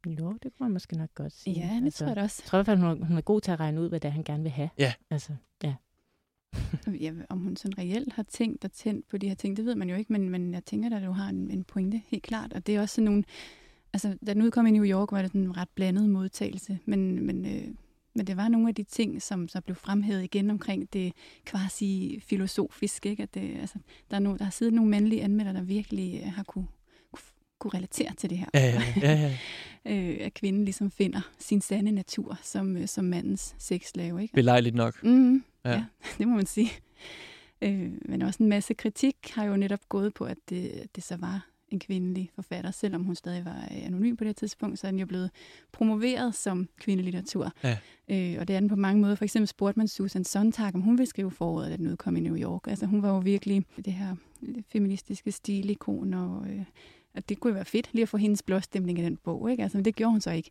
[0.07, 1.61] Jo, det kunne man måske nok godt sige.
[1.61, 2.43] Ja, det altså, tror jeg da også.
[2.45, 4.01] Jeg tror i hvert fald, hun er, hun er god til at regne ud, hvad
[4.01, 4.71] det er, han gerne vil have.
[4.79, 4.93] Ja.
[5.11, 5.33] Altså,
[5.63, 5.75] ja.
[7.01, 9.75] Ja, om hun sådan reelt har tænkt og tændt på de her ting, det ved
[9.75, 12.23] man jo ikke, men, men jeg tænker da, at du har en, en pointe, helt
[12.23, 12.53] klart.
[12.53, 13.25] Og det er også sådan nogle...
[13.93, 17.27] Altså, da den udkom i New York, var det sådan en ret blandet modtagelse, men,
[17.27, 17.69] men, øh,
[18.15, 21.13] men det var nogle af de ting, som så blev fremhævet igen omkring det
[21.47, 23.23] quasi-filosofiske, ikke?
[23.23, 23.79] At det, altså,
[24.11, 26.67] der, er no, der har siddet nogle mandlige anmeldere, der virkelig øh, har kunne,
[27.13, 27.23] kunne,
[27.59, 28.47] kunne relatere til det her.
[28.55, 29.13] Ja, ja, ja.
[29.13, 29.37] ja.
[29.85, 34.23] øh, at kvinden ligesom finder sin sande natur som, øh, som mandens sexslave.
[34.23, 34.35] Ikke?
[34.35, 35.05] Belejligt nok.
[35.05, 35.71] Mm, Ja.
[35.71, 35.85] ja.
[36.19, 36.71] det må man sige.
[37.63, 41.17] Øh, men også en masse kritik har jo netop gået på, at det, det så
[41.17, 44.91] var en kvindelig forfatter, selvom hun stadig var øh, anonym på det tidspunkt, så er
[44.91, 45.31] den jo blevet
[45.73, 47.53] promoveret som kvindelitteratur.
[47.65, 47.79] Ja.
[48.09, 49.15] Øh, og det er den på mange måder.
[49.15, 52.21] For eksempel spurgte man Susan Sontag, om hun ville skrive foråret, da den udkom i
[52.21, 52.67] New York.
[52.67, 56.65] Altså hun var jo virkelig det her øh, feministiske stilikon, og øh,
[57.15, 59.51] at det kunne være fedt lige at få hendes blåstemning i den bog.
[59.51, 59.63] Ikke?
[59.63, 60.51] Altså, men det gjorde hun så ikke.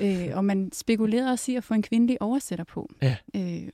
[0.00, 2.90] Øh, og man spekulerede også i at få en kvindelig oversætter på.
[3.02, 3.16] Ja.
[3.36, 3.68] Øh,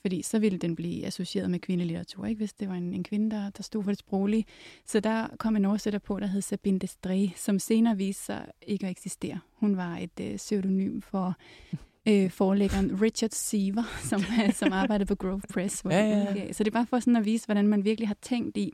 [0.00, 2.38] fordi så ville den blive associeret med kvindelitteratur, ikke?
[2.38, 4.44] hvis det var en, en kvinde, der, der stod for det sproglige.
[4.86, 8.86] Så der kom en oversætter på, der hed Sabine Destré, som senere viste sig ikke
[8.86, 9.40] at eksistere.
[9.54, 11.34] Hun var et øh, pseudonym for
[12.08, 14.20] øh, forlæggeren Richard Seaver, som,
[14.52, 15.84] som arbejdede på Grove Press.
[15.84, 16.52] Ja, ja, ja.
[16.52, 18.72] Så det er bare for sådan at vise, hvordan man virkelig har tænkt i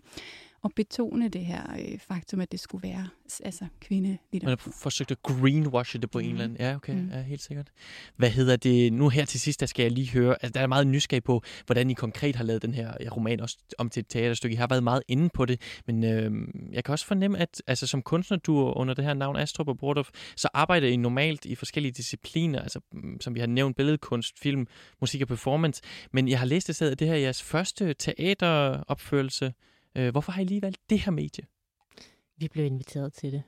[0.66, 3.08] at betone det her øh, faktum, at det skulle være
[3.44, 4.48] altså kvindelitteratur.
[4.48, 6.24] Man har forsøgt at greenwashe det på mm.
[6.24, 6.58] en eller anden.
[6.60, 7.10] Ja, okay, Mm.
[7.12, 7.70] ja, helt sikkert.
[8.16, 8.92] Hvad hedder det?
[8.92, 11.42] Nu her til sidst, der skal jeg lige høre, altså der er meget nysgerrig på,
[11.66, 14.54] hvordan I konkret har lavet den her roman også om til et teaterstykke.
[14.54, 16.32] I har været meget inde på det, men øh,
[16.72, 19.78] jeg kan også fornemme, at altså, som kunstner, du under det her navn Astrup og
[19.78, 24.38] Bordorf, så arbejder I normalt i forskellige discipliner, altså mm, som vi har nævnt, billedkunst,
[24.38, 24.66] film,
[25.00, 25.82] musik og performance.
[26.12, 29.52] Men jeg har læst det at det her er jeres første teateropførelse.
[29.96, 31.44] Øh, hvorfor har I lige valgt det her medie?
[32.38, 33.42] Vi blev inviteret til det.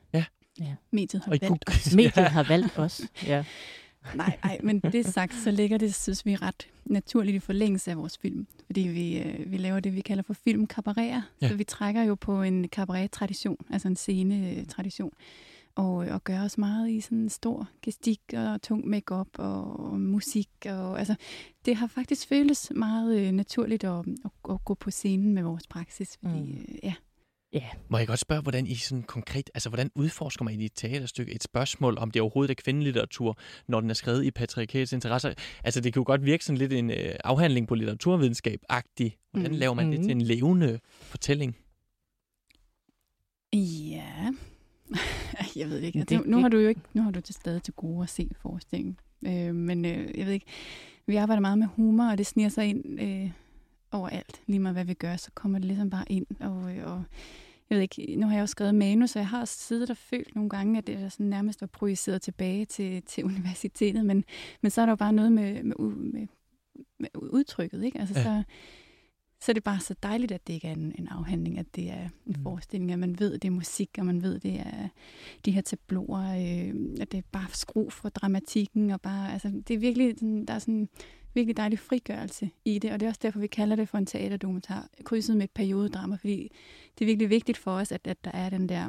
[0.90, 3.03] Mediet har Og valgt Mediet har valgt os.
[3.26, 3.44] Ja.
[4.14, 7.96] Nej, nej, men det sagt, så ligger det, synes vi, ret naturligt i forlængelse af
[7.96, 8.46] vores film.
[8.66, 11.14] Fordi vi, øh, vi laver det, vi kalder for filmkabareter.
[11.14, 11.22] Ja.
[11.42, 11.49] Ja.
[11.49, 15.12] Så vi trækker jo på en cabaret-tradition, altså en scene-tradition.
[15.79, 20.01] Og, og gør os meget i sådan en stor gestik og tung makeup og, og
[20.01, 20.49] musik.
[20.66, 21.14] Og, altså,
[21.64, 23.91] det har faktisk føltes meget øh, naturligt at,
[24.24, 26.18] at, at, gå på scenen med vores praksis.
[26.22, 26.64] Fordi, Mm.
[26.68, 26.95] øh, ja.
[27.53, 27.64] ja.
[27.89, 31.33] Må jeg godt spørge, hvordan I sådan konkret, altså hvordan udforsker man i et teaterstykke
[31.33, 35.35] et spørgsmål, om det overhovedet er kvindelitteratur, når den er skrevet i patriarkatets interesser?
[35.64, 39.16] Altså det kan jo godt virke sådan lidt en øh, afhandling på litteraturvidenskab-agtig.
[39.33, 39.59] Hvordan Mm.
[39.59, 40.05] laver man det Mm.
[40.05, 41.57] til en levende fortælling?
[43.53, 44.18] Ja,
[45.57, 45.99] jeg ved ikke.
[46.05, 48.09] Det- nu, nu har du jo ikke, nu har du til stadig til gode at
[48.09, 48.99] se forestillingen.
[49.26, 50.47] Øh, men øh, jeg ved ikke,
[51.07, 53.30] vi arbejder meget med humor, og det sniger sig ind øh,
[53.93, 54.41] overalt.
[54.47, 56.26] Lige meget hvad vi gør, så kommer det ligesom bare ind.
[56.41, 57.05] Og, øh, og
[57.70, 60.34] jeg ved ikke, nu har jeg jo skrevet manus, så jeg har siddet og følt
[60.34, 64.07] nogle gange, at det er sådan nærmest var projiceret tilbage til, til universitetet.
[64.07, 64.24] Men,
[64.61, 66.26] men så er der jo bare noget med, med, med,
[67.01, 67.99] med udtrykket, ikke?
[68.01, 68.22] Altså, Ja.
[68.24, 68.43] så,
[69.41, 71.91] så er det bare så dejligt, at det ikke er en, en afhandling, at det
[71.91, 72.43] er en Mm.
[72.43, 74.89] forestilling, at man ved, at det er musik, og man ved, det er
[75.45, 79.74] de her tabloer, øh, at det er bare skru for dramatikken, og bare, altså, det
[79.74, 80.89] er virkelig, sådan, der er sådan en
[81.34, 84.07] virkelig dejlig frigørelse i det, og det er også derfor, vi kalder det for en
[84.07, 86.51] teaterdokumentar, krydset med et periodedrama, fordi
[86.99, 88.89] det er virkelig vigtigt for os, at, at der er den der,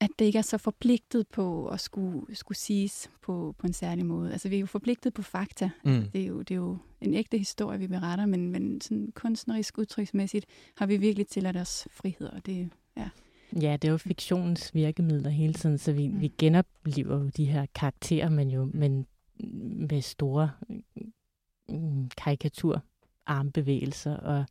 [0.00, 4.06] at det ikke er så forpligtet på at skulle, skulle siges på, på en særlig
[4.06, 4.32] måde.
[4.32, 6.04] Altså, vi er jo forpligtet på fakta, Mm.
[6.12, 9.78] det er, jo, det er jo en ægte historie, vi beretter, men, men sådan kunstnerisk,
[9.78, 10.46] udtryksmæssigt
[10.76, 13.08] har vi virkelig tilladt os frihed, og det, ja.
[13.60, 16.20] Ja, det er jo fiktionens virkemidler hele tiden, så vi, Mm.
[16.20, 19.06] vi genoplever jo de her karakterer, men jo men
[19.88, 20.50] med store
[21.68, 22.82] mm, karikatur
[23.26, 24.44] armbevægelser og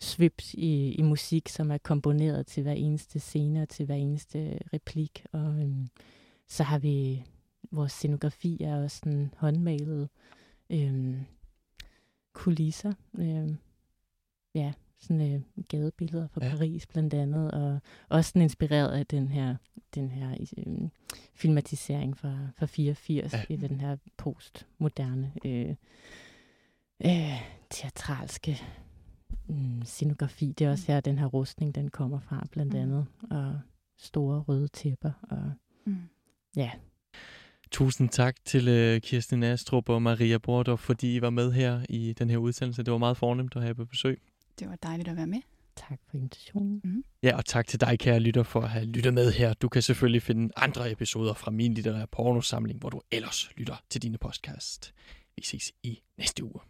[0.00, 4.58] svips i, i musik, som er komponeret til hver eneste scene og til hver eneste
[4.72, 5.24] replik.
[5.32, 5.88] Og øhm,
[6.48, 7.24] så har vi
[7.70, 10.08] vores scenografi er også sådan håndmalet
[10.70, 11.16] øhm,
[12.32, 12.92] kulisser.
[13.18, 13.56] Øhm,
[14.54, 16.50] ja, sådan øh, gadebilleder fra Ja.
[16.50, 17.78] Paris blandt andet, og
[18.08, 19.56] også sådan inspireret af den her,
[19.94, 20.36] den her
[20.66, 20.88] øh,
[21.34, 23.38] filmatisering fra, fra 84 Ja.
[23.38, 23.54] ja.
[23.54, 25.74] i den her postmoderne øh,
[27.04, 28.62] øh, teatralske
[29.48, 30.54] mm, scenografi.
[30.58, 32.80] Det er også her, den her rustning, den kommer fra blandt Mm.
[32.80, 33.60] andet, og
[33.98, 35.52] store røde tæpper, og
[35.84, 35.96] Mm.
[36.56, 36.70] ja,
[37.70, 42.12] Tusind tak til øh, Kirsten Astrup og Maria Bordorf, fordi I var med her i
[42.12, 42.82] den her udsendelse.
[42.82, 44.22] Det var meget fornemt at have på besøg.
[44.58, 45.40] Det var dejligt at være med.
[45.76, 47.04] tak for invitationen.
[47.22, 49.54] Ja, og tak til dig, kære lytter, for at have lyttet med her.
[49.54, 54.02] Du kan selvfølgelig finde andre episoder fra min litterære pornosamling, hvor du ellers lytter til
[54.02, 54.94] dine podcast.
[55.36, 56.60] Vi ses i næste uge.